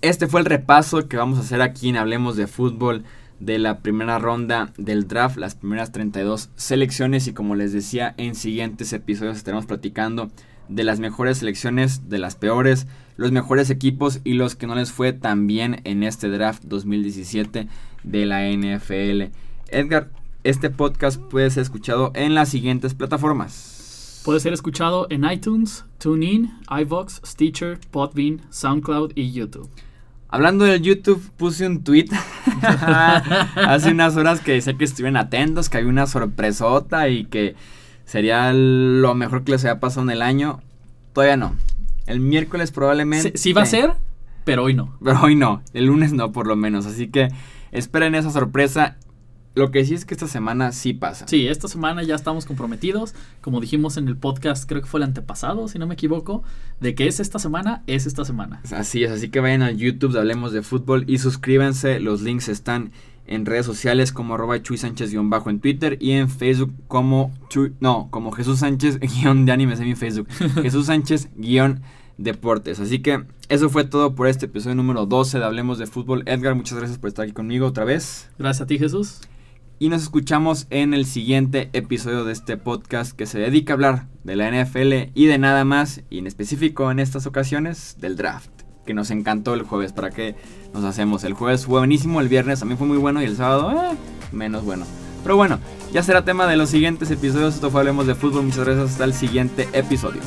Este 0.00 0.26
fue 0.26 0.40
el 0.40 0.46
repaso 0.46 1.06
que 1.06 1.18
vamos 1.18 1.38
a 1.38 1.42
hacer 1.42 1.60
aquí 1.60 1.90
en 1.90 1.96
Hablemos 1.98 2.36
de 2.36 2.46
Fútbol 2.46 3.04
de 3.40 3.58
la 3.58 3.80
primera 3.80 4.18
ronda 4.18 4.72
del 4.76 5.06
draft, 5.08 5.36
las 5.36 5.54
primeras 5.54 5.92
32 5.92 6.50
selecciones 6.56 7.26
y 7.26 7.32
como 7.32 7.54
les 7.54 7.72
decía 7.72 8.14
en 8.16 8.34
siguientes 8.34 8.92
episodios 8.92 9.36
estaremos 9.36 9.66
platicando 9.66 10.30
de 10.68 10.84
las 10.84 11.00
mejores 11.00 11.38
selecciones, 11.38 12.08
de 12.08 12.18
las 12.18 12.34
peores, 12.34 12.86
los 13.16 13.32
mejores 13.32 13.70
equipos 13.70 14.20
y 14.24 14.34
los 14.34 14.56
que 14.56 14.66
no 14.66 14.74
les 14.74 14.92
fue 14.92 15.12
tan 15.12 15.46
bien 15.46 15.80
en 15.84 16.02
este 16.02 16.28
draft 16.28 16.64
2017 16.64 17.68
de 18.02 18.26
la 18.26 18.48
NFL. 18.50 19.32
Edgar, 19.68 20.10
este 20.44 20.70
podcast 20.70 21.20
puede 21.20 21.50
ser 21.50 21.62
escuchado 21.62 22.12
en 22.14 22.34
las 22.34 22.48
siguientes 22.48 22.94
plataformas. 22.94 24.22
Puede 24.24 24.40
ser 24.40 24.52
escuchado 24.52 25.06
en 25.10 25.24
iTunes, 25.24 25.84
TuneIn, 25.98 26.52
iVox, 26.68 27.20
Stitcher, 27.24 27.78
Podbean, 27.92 28.42
SoundCloud 28.50 29.12
y 29.14 29.30
YouTube. 29.30 29.70
Hablando 30.36 30.66
del 30.66 30.82
YouTube, 30.82 31.30
puse 31.38 31.66
un 31.66 31.82
tweet 31.82 32.08
hace 33.56 33.90
unas 33.90 34.18
horas 34.18 34.42
que 34.42 34.52
decía 34.52 34.76
que 34.76 34.84
estuvieran 34.84 35.16
atentos, 35.16 35.70
que 35.70 35.78
había 35.78 35.88
una 35.88 36.06
sorpresota 36.06 37.08
y 37.08 37.24
que 37.24 37.54
sería 38.04 38.52
lo 38.52 39.14
mejor 39.14 39.44
que 39.44 39.52
les 39.52 39.64
haya 39.64 39.80
pasado 39.80 40.02
en 40.02 40.10
el 40.10 40.20
año. 40.20 40.60
Todavía 41.14 41.38
no. 41.38 41.56
El 42.06 42.20
miércoles 42.20 42.70
probablemente. 42.70 43.30
Sí, 43.30 43.44
sí 43.44 43.52
va 43.54 43.62
a 43.62 43.64
ser, 43.64 43.94
pero 44.44 44.64
hoy 44.64 44.74
no. 44.74 44.94
Pero 45.02 45.22
hoy 45.22 45.36
no. 45.36 45.62
El 45.72 45.86
lunes 45.86 46.12
no, 46.12 46.32
por 46.32 46.46
lo 46.46 46.54
menos. 46.54 46.84
Así 46.84 47.08
que 47.08 47.30
esperen 47.72 48.14
esa 48.14 48.30
sorpresa 48.30 48.98
lo 49.56 49.70
que 49.70 49.84
sí 49.86 49.94
es 49.94 50.04
que 50.04 50.12
esta 50.12 50.28
semana 50.28 50.70
sí 50.70 50.92
pasa. 50.92 51.26
Sí, 51.26 51.48
esta 51.48 51.66
semana 51.66 52.02
ya 52.02 52.14
estamos 52.14 52.44
comprometidos. 52.44 53.14
Como 53.40 53.58
dijimos 53.58 53.96
en 53.96 54.06
el 54.06 54.16
podcast, 54.16 54.68
creo 54.68 54.82
que 54.82 54.86
fue 54.86 55.00
el 55.00 55.04
antepasado, 55.04 55.66
si 55.66 55.78
no 55.78 55.86
me 55.86 55.94
equivoco, 55.94 56.44
de 56.78 56.94
que 56.94 57.08
es 57.08 57.20
esta 57.20 57.38
semana, 57.38 57.82
es 57.86 58.04
esta 58.04 58.26
semana. 58.26 58.60
Así 58.70 59.02
es, 59.02 59.10
así 59.10 59.30
que 59.30 59.40
vayan 59.40 59.62
a 59.62 59.70
YouTube, 59.70 60.14
hablemos 60.18 60.52
de 60.52 60.60
fútbol 60.60 61.04
y 61.08 61.18
suscríbanse. 61.18 62.00
Los 62.00 62.20
links 62.20 62.50
están 62.50 62.92
en 63.26 63.46
redes 63.46 63.64
sociales 63.64 64.12
como 64.12 64.34
arroba 64.34 64.62
Chuy 64.62 64.76
Sánchez-bajo 64.76 65.48
en 65.48 65.60
Twitter 65.60 65.96
y 66.02 66.12
en 66.12 66.28
Facebook 66.28 66.74
como 66.86 67.32
no, 67.80 68.08
como 68.10 68.32
Jesús 68.32 68.58
Sánchez 68.58 69.00
guion 69.00 69.46
de 69.46 69.52
animes 69.52 69.80
en 69.80 69.86
mi 69.86 69.94
Facebook. 69.94 70.28
Jesús 70.62 70.86
Sánchez 70.86 71.30
guion 71.34 71.80
deportes. 72.18 72.78
Así 72.78 72.98
que 72.98 73.24
eso 73.48 73.70
fue 73.70 73.84
todo 73.84 74.14
por 74.14 74.28
este 74.28 74.46
episodio 74.46 74.74
número 74.74 75.06
12 75.06 75.38
de 75.38 75.44
Hablemos 75.46 75.78
de 75.78 75.86
Fútbol. 75.86 76.24
Edgar, 76.26 76.54
muchas 76.54 76.76
gracias 76.76 76.98
por 76.98 77.08
estar 77.08 77.24
aquí 77.24 77.32
conmigo 77.32 77.66
otra 77.66 77.84
vez. 77.86 78.28
Gracias 78.38 78.60
a 78.60 78.66
ti, 78.66 78.78
Jesús 78.78 79.22
y 79.78 79.88
nos 79.88 80.02
escuchamos 80.02 80.66
en 80.70 80.94
el 80.94 81.04
siguiente 81.04 81.68
episodio 81.72 82.24
de 82.24 82.32
este 82.32 82.56
podcast 82.56 83.12
que 83.12 83.26
se 83.26 83.38
dedica 83.38 83.72
a 83.72 83.74
hablar 83.74 84.06
de 84.24 84.36
la 84.36 84.50
NFL 84.50 85.10
y 85.14 85.26
de 85.26 85.38
nada 85.38 85.64
más, 85.64 86.02
y 86.08 86.18
en 86.18 86.26
específico 86.26 86.90
en 86.90 86.98
estas 86.98 87.26
ocasiones 87.26 87.96
del 88.00 88.16
draft, 88.16 88.50
que 88.86 88.94
nos 88.94 89.10
encantó 89.10 89.54
el 89.54 89.62
jueves, 89.62 89.92
para 89.92 90.10
que 90.10 90.34
nos 90.72 90.84
hacemos. 90.84 91.24
El 91.24 91.34
jueves 91.34 91.66
fue 91.66 91.80
buenísimo, 91.80 92.20
el 92.20 92.28
viernes 92.28 92.60
también 92.60 92.78
fue 92.78 92.86
muy 92.86 92.98
bueno 92.98 93.20
y 93.20 93.26
el 93.26 93.36
sábado 93.36 93.70
eh, 93.72 93.96
menos 94.32 94.64
bueno. 94.64 94.86
Pero 95.22 95.36
bueno, 95.36 95.58
ya 95.92 96.02
será 96.02 96.24
tema 96.24 96.46
de 96.46 96.56
los 96.56 96.70
siguientes 96.70 97.10
episodios, 97.10 97.54
esto 97.54 97.70
fue 97.70 97.80
Hablemos 97.80 98.06
de 98.06 98.14
Fútbol, 98.14 98.44
muchas 98.44 98.64
gracias, 98.64 98.92
hasta 98.92 99.04
el 99.04 99.12
siguiente 99.12 99.68
episodio. 99.72 100.20